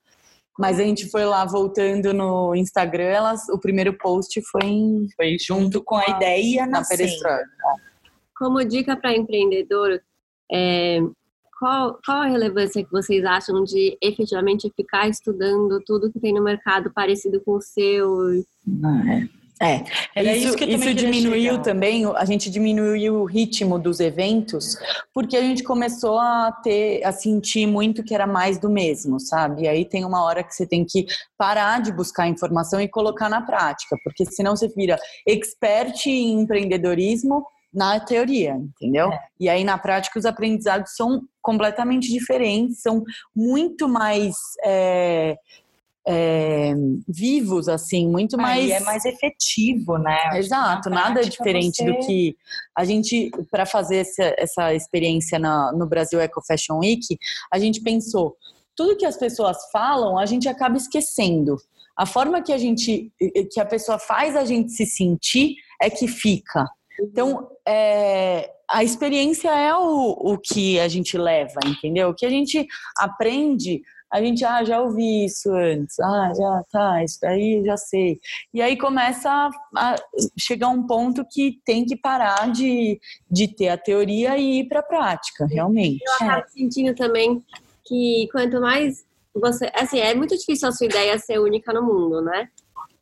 Mas 0.58 0.80
a 0.80 0.82
gente 0.82 1.08
foi 1.08 1.24
lá 1.24 1.44
voltando 1.44 2.12
no 2.12 2.54
Instagram, 2.54 3.04
elas, 3.04 3.48
o 3.48 3.58
primeiro 3.58 3.96
post 3.96 4.42
foi, 4.50 4.64
em, 4.64 5.08
Foi 5.16 5.36
junto 5.38 5.82
com 5.82 5.96
a 5.96 6.04
ideia 6.08 6.66
na 6.66 6.84
perestroika. 6.84 7.46
Como 8.36 8.64
dica 8.64 8.96
para 8.96 9.16
empreendedor, 9.16 10.02
é, 10.52 10.98
qual, 11.58 11.98
qual 12.04 12.22
a 12.22 12.26
relevância 12.26 12.82
que 12.82 12.90
vocês 12.90 13.24
acham 13.24 13.62
de 13.62 13.96
efetivamente 14.02 14.72
ficar 14.74 15.08
estudando 15.08 15.80
tudo 15.86 16.10
que 16.10 16.18
tem 16.18 16.34
no 16.34 16.42
mercado 16.42 16.90
parecido 16.92 17.40
com 17.42 17.52
o 17.52 17.62
seu? 17.62 18.32
É, 18.32 19.39
Era 20.14 20.34
isso, 20.34 20.48
isso 20.48 20.56
que 20.56 20.64
isso 20.64 20.94
diminuiu 20.94 21.52
chegar. 21.52 21.62
também, 21.62 22.06
a 22.16 22.24
gente 22.24 22.48
diminuiu 22.48 23.16
o 23.16 23.24
ritmo 23.26 23.78
dos 23.78 24.00
eventos, 24.00 24.78
porque 25.12 25.36
a 25.36 25.42
gente 25.42 25.62
começou 25.62 26.18
a 26.18 26.50
ter, 26.50 27.04
a 27.04 27.12
sentir 27.12 27.66
muito 27.66 28.02
que 28.02 28.14
era 28.14 28.26
mais 28.26 28.58
do 28.58 28.70
mesmo, 28.70 29.20
sabe? 29.20 29.62
E 29.64 29.68
aí 29.68 29.84
tem 29.84 30.02
uma 30.02 30.24
hora 30.24 30.42
que 30.42 30.54
você 30.54 30.66
tem 30.66 30.82
que 30.82 31.04
parar 31.36 31.82
de 31.82 31.92
buscar 31.92 32.26
informação 32.26 32.80
e 32.80 32.88
colocar 32.88 33.28
na 33.28 33.42
prática, 33.42 33.96
porque 34.02 34.24
senão 34.24 34.56
você 34.56 34.66
vira 34.68 34.98
expert 35.26 36.06
em 36.06 36.40
empreendedorismo 36.40 37.44
na 37.72 38.00
teoria, 38.00 38.54
entendeu? 38.54 39.10
E 39.38 39.48
aí 39.48 39.62
na 39.62 39.76
prática 39.76 40.18
os 40.18 40.24
aprendizados 40.24 40.96
são 40.96 41.20
completamente 41.42 42.10
diferentes, 42.10 42.80
são 42.80 43.04
muito 43.36 43.86
mais 43.88 44.34
é, 44.64 45.36
é, 46.10 46.74
vivos, 47.08 47.68
assim, 47.68 48.08
muito 48.08 48.36
mais 48.36 48.64
Aí 48.64 48.72
é 48.72 48.80
mais 48.80 49.04
efetivo, 49.04 49.96
né? 49.98 50.38
Exato, 50.38 50.90
na 50.90 50.96
nada 51.08 51.22
diferente 51.24 51.76
você- 51.76 51.84
do 51.92 51.98
que 52.06 52.36
a 52.76 52.84
gente, 52.84 53.30
para 53.50 53.64
fazer 53.64 53.98
essa, 53.98 54.34
essa 54.38 54.74
experiência 54.74 55.38
na- 55.38 55.72
no 55.72 55.86
Brasil 55.86 56.20
Eco 56.20 56.42
Fashion 56.46 56.78
Week, 56.78 57.18
a 57.52 57.58
gente 57.58 57.80
pensou, 57.80 58.36
tudo 58.76 58.96
que 58.96 59.06
as 59.06 59.16
pessoas 59.16 59.56
falam, 59.72 60.18
a 60.18 60.26
gente 60.26 60.48
acaba 60.48 60.76
esquecendo. 60.76 61.56
A 61.96 62.06
forma 62.06 62.40
que 62.42 62.52
a 62.52 62.58
gente, 62.58 63.12
que 63.52 63.60
a 63.60 63.66
pessoa 63.66 63.98
faz 63.98 64.34
a 64.34 64.44
gente 64.44 64.72
se 64.72 64.86
sentir 64.86 65.56
é 65.80 65.90
que 65.90 66.08
fica. 66.08 66.66
Então, 66.98 67.48
é, 67.66 68.50
a 68.70 68.82
experiência 68.84 69.50
é 69.50 69.74
o, 69.74 70.10
o 70.32 70.38
que 70.38 70.78
a 70.80 70.88
gente 70.88 71.18
leva, 71.18 71.58
entendeu? 71.66 72.10
O 72.10 72.14
que 72.14 72.24
a 72.24 72.30
gente 72.30 72.66
aprende, 72.96 73.82
a 74.12 74.20
gente, 74.20 74.44
ah, 74.44 74.64
já 74.64 74.80
ouvi 74.80 75.24
isso 75.24 75.52
antes, 75.54 75.98
ah, 76.00 76.32
já, 76.36 76.64
tá, 76.70 77.04
isso 77.04 77.18
daí 77.22 77.62
já 77.64 77.76
sei. 77.76 78.18
E 78.52 78.60
aí 78.60 78.76
começa 78.76 79.30
a, 79.30 79.50
a 79.76 79.96
chegar 80.38 80.68
um 80.68 80.86
ponto 80.86 81.24
que 81.24 81.60
tem 81.64 81.84
que 81.84 81.96
parar 81.96 82.50
de, 82.50 83.00
de 83.30 83.48
ter 83.48 83.68
a 83.68 83.78
teoria 83.78 84.36
e 84.36 84.60
ir 84.60 84.68
para 84.68 84.80
a 84.80 84.84
prática, 84.84 85.46
realmente. 85.46 86.02
Eu 86.04 86.26
acabo 86.26 86.48
sentindo 86.48 86.94
também 86.94 87.42
que 87.84 88.28
quanto 88.32 88.60
mais 88.60 89.04
você. 89.34 89.70
Assim, 89.74 89.98
é 89.98 90.14
muito 90.14 90.36
difícil 90.36 90.68
a 90.68 90.72
sua 90.72 90.86
ideia 90.86 91.18
ser 91.18 91.38
única 91.38 91.72
no 91.72 91.82
mundo, 91.82 92.20
né? 92.20 92.48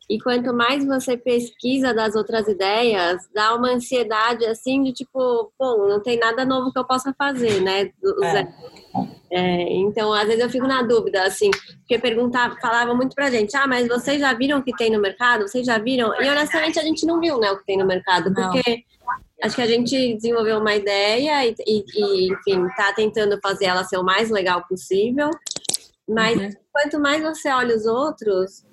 E 0.09 0.19
quanto 0.19 0.51
mais 0.53 0.83
você 0.83 1.15
pesquisa 1.15 1.93
das 1.93 2.15
outras 2.15 2.47
ideias, 2.47 3.21
dá 3.33 3.53
uma 3.55 3.69
ansiedade 3.69 4.43
assim 4.45 4.81
de 4.81 4.91
tipo, 4.91 5.51
pô, 5.57 5.87
não 5.87 6.01
tem 6.01 6.17
nada 6.17 6.43
novo 6.43 6.71
que 6.73 6.79
eu 6.79 6.85
possa 6.85 7.13
fazer, 7.15 7.61
né? 7.61 7.91
É. 8.23 8.47
É, 9.31 9.73
então, 9.73 10.11
às 10.11 10.25
vezes 10.25 10.41
eu 10.41 10.49
fico 10.49 10.65
na 10.65 10.81
dúvida, 10.81 11.21
assim, 11.21 11.51
porque 11.51 11.99
perguntava, 11.99 12.55
falava 12.59 12.95
muito 12.95 13.13
pra 13.13 13.29
gente, 13.29 13.55
ah, 13.55 13.67
mas 13.67 13.87
vocês 13.87 14.19
já 14.19 14.33
viram 14.33 14.57
o 14.57 14.63
que 14.63 14.75
tem 14.75 14.89
no 14.91 14.99
mercado? 14.99 15.47
Vocês 15.47 15.63
já 15.67 15.77
viram? 15.77 16.11
E 16.19 16.27
honestamente 16.27 16.79
a 16.79 16.81
gente 16.83 17.05
não 17.05 17.19
viu, 17.19 17.37
né, 17.39 17.51
o 17.51 17.57
que 17.59 17.65
tem 17.65 17.77
no 17.77 17.85
mercado, 17.85 18.31
Não. 18.31 18.51
porque 18.51 18.83
acho 19.43 19.55
que 19.55 19.61
a 19.61 19.67
gente 19.67 20.15
desenvolveu 20.15 20.57
uma 20.57 20.73
ideia 20.73 21.45
e, 21.45 21.53
e- 21.67 21.83
e, 21.95 22.33
enfim, 22.33 22.67
tá 22.75 22.91
tentando 22.93 23.39
fazer 23.39 23.65
ela 23.65 23.83
ser 23.83 23.97
o 23.97 24.03
mais 24.03 24.31
legal 24.31 24.65
possível. 24.67 25.29
Mas 26.07 26.35
Uhum. 26.39 26.49
quanto 26.73 26.99
mais 26.99 27.21
você 27.21 27.49
olha 27.51 27.75
os 27.75 27.85
outros, 27.85 28.65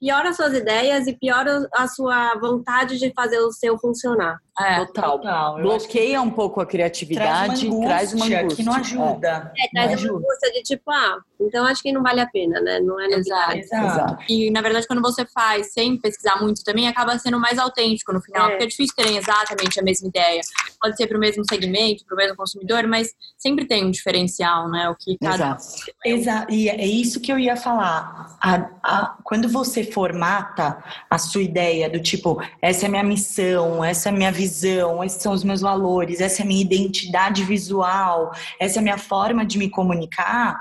pior 0.00 0.26
as 0.26 0.36
suas 0.36 0.54
ideias 0.54 1.06
e 1.06 1.14
pior 1.14 1.44
a 1.74 1.86
sua 1.86 2.34
vontade 2.36 2.98
de 2.98 3.12
fazer 3.12 3.38
o 3.38 3.52
seu 3.52 3.78
funcionar. 3.78 4.40
É, 4.60 4.84
total. 4.86 5.18
total. 5.18 5.62
Bloqueia 5.62 6.20
um 6.20 6.30
pouco 6.30 6.60
a 6.60 6.66
criatividade, 6.66 7.60
traz 7.60 7.62
uma 7.62 7.74
angústia, 7.74 7.88
traz 7.88 8.12
uma 8.12 8.26
angústia. 8.26 8.56
que 8.56 8.62
não 8.62 8.74
ajuda. 8.74 9.52
É, 9.58 9.68
traz 9.72 10.02
não 10.02 10.10
uma 10.10 10.18
angústia 10.18 10.52
de 10.52 10.62
tipo, 10.62 10.90
ah, 10.90 11.18
então 11.40 11.64
acho 11.66 11.82
que 11.82 11.92
não 11.92 12.02
vale 12.02 12.20
a 12.20 12.26
pena, 12.26 12.60
né? 12.60 12.80
Não 12.80 13.00
é 13.00 13.06
Exato. 13.06 13.56
Exato. 13.56 14.24
E 14.28 14.50
na 14.50 14.60
verdade, 14.60 14.86
quando 14.86 15.02
você 15.02 15.24
faz 15.26 15.72
sem 15.72 15.96
pesquisar 15.96 16.40
muito 16.40 16.62
também, 16.62 16.88
acaba 16.88 17.18
sendo 17.18 17.38
mais 17.40 17.58
autêntico 17.58 18.12
no 18.12 18.20
final, 18.20 18.46
é. 18.46 18.50
porque 18.50 18.64
é 18.64 18.66
difícil 18.66 18.94
terem 18.94 19.16
exatamente 19.16 19.80
a 19.80 19.82
mesma 19.82 20.08
ideia. 20.08 20.40
Pode 20.80 20.96
ser 20.96 21.06
para 21.06 21.16
o 21.16 21.20
mesmo 21.20 21.44
segmento, 21.48 22.04
para 22.04 22.14
o 22.14 22.16
mesmo 22.16 22.36
consumidor, 22.36 22.86
mas 22.86 23.12
sempre 23.38 23.64
tem 23.66 23.84
um 23.84 23.90
diferencial, 23.90 24.68
né? 24.68 24.88
O 24.88 24.94
que 24.94 25.16
cada. 25.18 25.34
Exato. 25.34 25.64
Exato. 26.04 26.52
E 26.52 26.68
é 26.68 26.86
isso 26.86 27.20
que 27.20 27.32
eu 27.32 27.38
ia 27.38 27.56
falar. 27.56 28.36
A, 28.42 28.70
a, 28.82 29.16
quando 29.24 29.48
você 29.48 29.84
formata 29.84 30.82
a 31.08 31.18
sua 31.18 31.42
ideia 31.42 31.88
do 31.88 32.00
tipo, 32.00 32.42
essa 32.60 32.86
é 32.86 32.88
a 32.88 32.90
minha 32.90 33.04
missão, 33.04 33.84
essa 33.84 34.08
é 34.08 34.12
a 34.12 34.14
minha 34.14 34.32
visão 34.32 34.49
visão, 34.50 35.02
esses 35.04 35.22
são 35.22 35.32
os 35.32 35.44
meus 35.44 35.60
valores, 35.60 36.20
essa 36.20 36.42
é 36.42 36.44
a 36.44 36.46
minha 36.46 36.60
identidade 36.60 37.44
visual, 37.44 38.32
essa 38.58 38.78
é 38.78 38.80
a 38.80 38.82
minha 38.82 38.98
forma 38.98 39.46
de 39.46 39.56
me 39.56 39.70
comunicar, 39.70 40.60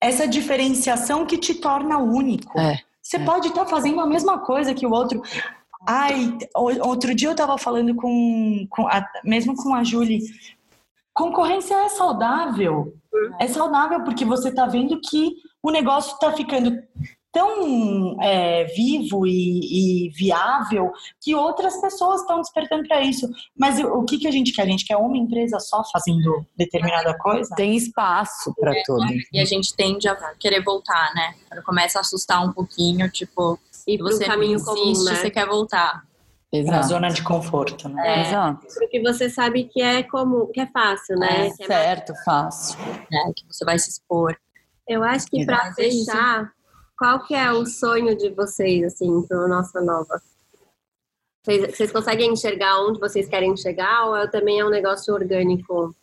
essa 0.00 0.26
diferenciação 0.26 1.24
que 1.24 1.38
te 1.38 1.54
torna 1.54 1.98
único. 1.98 2.58
É, 2.58 2.80
Você 3.00 3.16
é. 3.16 3.24
pode 3.24 3.48
estar 3.48 3.64
tá 3.64 3.70
fazendo 3.70 4.00
a 4.00 4.06
mesma 4.06 4.38
coisa 4.40 4.74
que 4.74 4.86
o 4.86 4.90
outro. 4.90 5.22
Ai, 5.88 6.36
outro 6.54 7.14
dia 7.14 7.28
eu 7.28 7.32
estava 7.32 7.56
falando 7.56 7.94
com, 7.94 8.66
com 8.68 8.88
a, 8.88 9.06
mesmo 9.24 9.54
com 9.54 9.72
a 9.72 9.84
Julie, 9.84 10.20
concorrência 11.14 11.74
é 11.74 11.88
saudável. 11.88 12.92
É 13.40 13.46
saudável 13.46 14.02
porque 14.02 14.24
você 14.24 14.48
está 14.48 14.66
vendo 14.66 15.00
que 15.00 15.36
o 15.62 15.70
negócio 15.70 16.12
está 16.14 16.32
ficando 16.32 16.76
tão 17.36 18.16
é, 18.22 18.64
vivo 18.64 19.26
e, 19.26 20.06
e, 20.06 20.10
viável 20.10 20.90
que 21.20 21.34
outras 21.34 21.78
pessoas 21.82 22.22
estão 22.22 22.40
despertando 22.40 22.88
para 22.88 23.02
isso. 23.02 23.28
Mas 23.54 23.78
o, 23.78 24.04
que, 24.04 24.16
que 24.16 24.26
a 24.26 24.30
gente 24.30 24.54
quer? 24.54 24.62
A 24.62 24.66
gente 24.66 24.86
quer 24.86 24.96
uma 24.96 25.18
empresa 25.18 25.60
só 25.60 25.82
fazendo 25.92 26.46
determinada 26.56 27.14
coisa? 27.18 27.54
Tem 27.54 27.76
espaço 27.76 28.54
para 28.58 28.74
é, 28.74 28.82
tudo. 28.86 29.04
E 29.30 29.38
a 29.38 29.44
gente 29.44 29.76
tende 29.76 30.08
a 30.08 30.14
querer 30.40 30.64
voltar, 30.64 31.12
né? 31.14 31.34
Quando 31.46 31.62
começa 31.62 31.98
a 31.98 32.00
assustar 32.00 32.42
um 32.42 32.54
pouquinho, 32.54 33.10
tipo, 33.10 33.58
e 33.86 33.98
você 33.98 34.24
caminho 34.24 34.54
insiste, 34.54 34.74
comum, 34.74 35.04
né? 35.04 35.14
você 35.16 35.30
quer 35.30 35.46
voltar. 35.46 36.04
Exato. 36.50 36.74
Na 36.74 36.82
zona 36.84 37.08
de 37.10 37.22
conforto, 37.22 37.86
né? 37.90 38.02
É, 38.02 38.28
Exato. 38.28 38.66
Porque 38.78 39.02
você 39.02 39.28
sabe 39.28 39.64
que 39.64 39.82
é 39.82 40.02
comum, 40.02 40.50
que 40.54 40.60
é 40.60 40.66
fácil, 40.68 41.18
né? 41.18 41.28
É, 41.42 41.46
é 41.48 41.50
certo, 41.50 42.12
mais... 42.14 42.24
fácil. 42.24 42.78
É, 43.12 43.32
que 43.34 43.44
você 43.46 43.62
vai 43.62 43.78
se 43.78 43.90
expor. 43.90 44.34
Eu 44.88 45.02
acho 45.02 45.26
que 45.26 45.44
para 45.44 45.74
fechar, 45.74 46.50
qual 46.98 47.24
que 47.24 47.34
é 47.34 47.52
o 47.52 47.66
sonho 47.66 48.16
de 48.16 48.30
vocês, 48.30 48.84
assim, 48.84 49.22
para 49.22 49.48
Nossa 49.48 49.80
Nova? 49.80 50.20
Vocês, 51.44 51.76
vocês, 51.76 51.92
conseguem 51.92 52.32
enxergar 52.32 52.80
onde 52.80 52.98
vocês 52.98 53.28
querem 53.28 53.56
chegar 53.56 54.06
ou 54.06 54.16
é, 54.16 54.26
também 54.26 54.58
é 54.58 54.64
um 54.64 54.70
negócio 54.70 55.14
orgânico? 55.14 55.94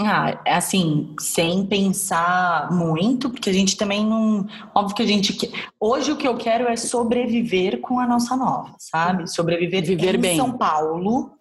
Ah, 0.00 0.40
é 0.46 0.54
assim, 0.54 1.14
sem 1.20 1.66
pensar 1.66 2.72
muito, 2.72 3.28
porque 3.28 3.50
a 3.50 3.52
gente 3.52 3.76
também 3.76 4.04
não. 4.06 4.46
Óbvio 4.74 4.96
que 4.96 5.02
a 5.02 5.06
gente. 5.06 5.52
Hoje 5.78 6.12
o 6.12 6.16
que 6.16 6.26
eu 6.26 6.36
quero 6.38 6.66
é 6.66 6.76
sobreviver 6.76 7.80
com 7.80 8.00
a 8.00 8.06
nossa 8.06 8.34
nova, 8.34 8.74
sabe? 8.78 9.28
Sobreviver 9.28 9.84
Viver 9.84 10.14
em 10.14 10.20
bem. 10.20 10.36
São 10.36 10.56
Paulo 10.56 11.38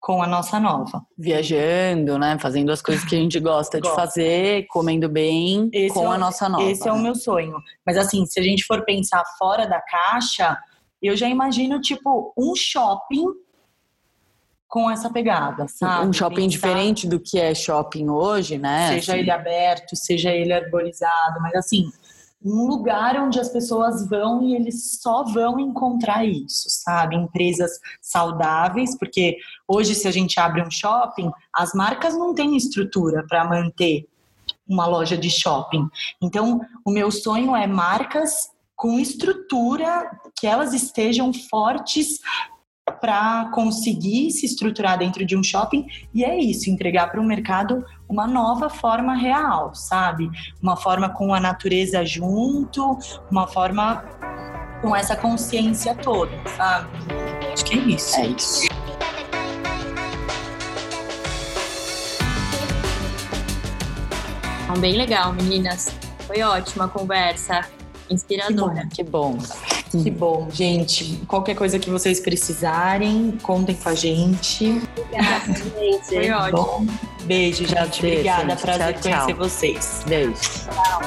com 0.00 0.22
a 0.22 0.26
nossa 0.26 0.58
nova. 0.58 1.04
Viajando, 1.16 2.18
né? 2.18 2.38
Fazendo 2.38 2.72
as 2.72 2.80
coisas 2.80 3.04
que 3.04 3.14
a 3.14 3.18
gente 3.18 3.38
gosta 3.38 3.80
de 3.80 3.88
fazer, 3.94 4.66
comendo 4.68 5.08
bem 5.08 5.68
esse 5.72 5.94
com 5.94 6.10
é, 6.10 6.16
a 6.16 6.18
nossa 6.18 6.48
nova. 6.48 6.64
Esse 6.64 6.88
é 6.88 6.92
o 6.92 6.98
meu 6.98 7.14
sonho. 7.14 7.56
Mas 7.86 7.98
assim, 7.98 8.24
se 8.24 8.40
a 8.40 8.42
gente 8.42 8.64
for 8.64 8.84
pensar 8.84 9.22
fora 9.38 9.66
da 9.66 9.80
caixa, 9.80 10.58
eu 11.02 11.14
já 11.16 11.28
imagino 11.28 11.80
tipo 11.80 12.32
um 12.36 12.56
shopping 12.56 13.26
com 14.66 14.90
essa 14.90 15.10
pegada, 15.10 15.66
sabe? 15.68 16.06
Um 16.06 16.12
shopping 16.12 16.42
Pensar, 16.42 16.48
diferente 16.48 17.06
do 17.06 17.20
que 17.20 17.38
é 17.38 17.54
shopping 17.54 18.08
hoje, 18.08 18.56
né? 18.56 18.88
Seja 18.94 19.12
assim. 19.12 19.20
ele 19.20 19.30
aberto, 19.30 19.96
seja 19.96 20.30
ele 20.30 20.52
arborizado, 20.52 21.40
mas 21.42 21.54
assim, 21.56 21.90
um 22.42 22.66
lugar 22.66 23.20
onde 23.20 23.38
as 23.38 23.50
pessoas 23.50 24.08
vão 24.08 24.42
e 24.42 24.54
eles 24.54 24.98
só 25.00 25.24
vão 25.24 25.60
encontrar 25.60 26.24
isso, 26.24 26.68
sabe? 26.68 27.16
Empresas 27.16 27.72
saudáveis, 28.00 28.96
porque 28.98 29.36
hoje, 29.68 29.94
se 29.94 30.08
a 30.08 30.10
gente 30.10 30.40
abre 30.40 30.62
um 30.62 30.70
shopping, 30.70 31.30
as 31.54 31.74
marcas 31.74 32.16
não 32.16 32.34
têm 32.34 32.56
estrutura 32.56 33.24
para 33.28 33.44
manter 33.44 34.08
uma 34.66 34.86
loja 34.86 35.18
de 35.18 35.28
shopping. 35.28 35.86
Então, 36.22 36.60
o 36.84 36.90
meu 36.90 37.10
sonho 37.10 37.54
é 37.54 37.66
marcas 37.66 38.48
com 38.74 38.98
estrutura 38.98 40.10
que 40.38 40.46
elas 40.46 40.72
estejam 40.72 41.32
fortes 41.34 42.20
para 43.00 43.50
conseguir 43.54 44.30
se 44.30 44.46
estruturar 44.46 44.98
dentro 44.98 45.24
de 45.24 45.36
um 45.36 45.42
shopping 45.42 45.86
e 46.14 46.24
é 46.24 46.38
isso, 46.38 46.70
entregar 46.70 47.10
para 47.10 47.20
o 47.20 47.24
mercado 47.24 47.84
uma 48.10 48.26
nova 48.26 48.68
forma 48.68 49.14
real, 49.14 49.72
sabe? 49.72 50.28
Uma 50.60 50.76
forma 50.76 51.08
com 51.08 51.32
a 51.32 51.38
natureza 51.38 52.04
junto, 52.04 52.98
uma 53.30 53.46
forma 53.46 54.04
com 54.82 54.96
essa 54.96 55.14
consciência 55.14 55.94
toda, 55.94 56.32
sabe? 56.56 56.88
Acho 57.52 57.64
que 57.64 57.74
é 57.74 57.82
isso. 57.82 58.16
É 58.16 58.26
isso. 58.26 58.68
Então, 64.64 64.80
bem 64.80 64.96
legal, 64.96 65.32
meninas. 65.32 65.94
Foi 66.26 66.42
ótima 66.42 66.86
a 66.86 66.88
conversa, 66.88 67.64
inspiradora. 68.10 68.88
Que 68.92 69.04
bom. 69.04 69.38
Que 69.38 69.46
bom. 69.98 70.02
Que 70.02 70.10
bom, 70.10 70.48
gente. 70.52 71.20
Qualquer 71.26 71.56
coisa 71.56 71.78
que 71.78 71.90
vocês 71.90 72.20
precisarem, 72.20 73.36
contem 73.42 73.74
com 73.74 73.88
a 73.88 73.94
gente. 73.94 74.80
Obrigada, 74.96 75.52
gente. 75.54 76.06
Foi 76.06 76.30
ótimo. 76.30 76.62
Bom, 76.62 76.86
beijo, 77.24 77.66
gente. 77.66 77.98
Obrigada. 77.98 78.50
Gente. 78.50 78.62
Prazer 78.62 78.94
tchau, 78.94 79.02
conhecer 79.02 79.26
tchau. 79.26 79.36
vocês. 79.36 80.04
Beijo. 80.06 80.34
Tchau. 80.34 81.00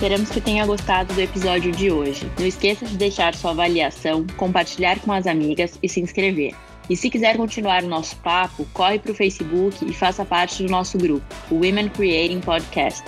Esperamos 0.00 0.30
que 0.30 0.40
tenha 0.40 0.64
gostado 0.64 1.12
do 1.12 1.20
episódio 1.20 1.70
de 1.72 1.90
hoje. 1.90 2.26
Não 2.38 2.46
esqueça 2.46 2.86
de 2.86 2.96
deixar 2.96 3.34
sua 3.34 3.50
avaliação, 3.50 4.24
compartilhar 4.38 4.98
com 5.00 5.12
as 5.12 5.26
amigas 5.26 5.78
e 5.82 5.90
se 5.90 6.00
inscrever. 6.00 6.54
E 6.88 6.96
se 6.96 7.10
quiser 7.10 7.36
continuar 7.36 7.84
o 7.84 7.86
nosso 7.86 8.16
papo, 8.16 8.66
corre 8.72 8.98
para 8.98 9.12
o 9.12 9.14
Facebook 9.14 9.84
e 9.84 9.92
faça 9.92 10.24
parte 10.24 10.62
do 10.62 10.70
nosso 10.70 10.96
grupo, 10.96 11.22
o 11.50 11.56
Women 11.56 11.90
Creating 11.90 12.40
Podcast. 12.40 13.04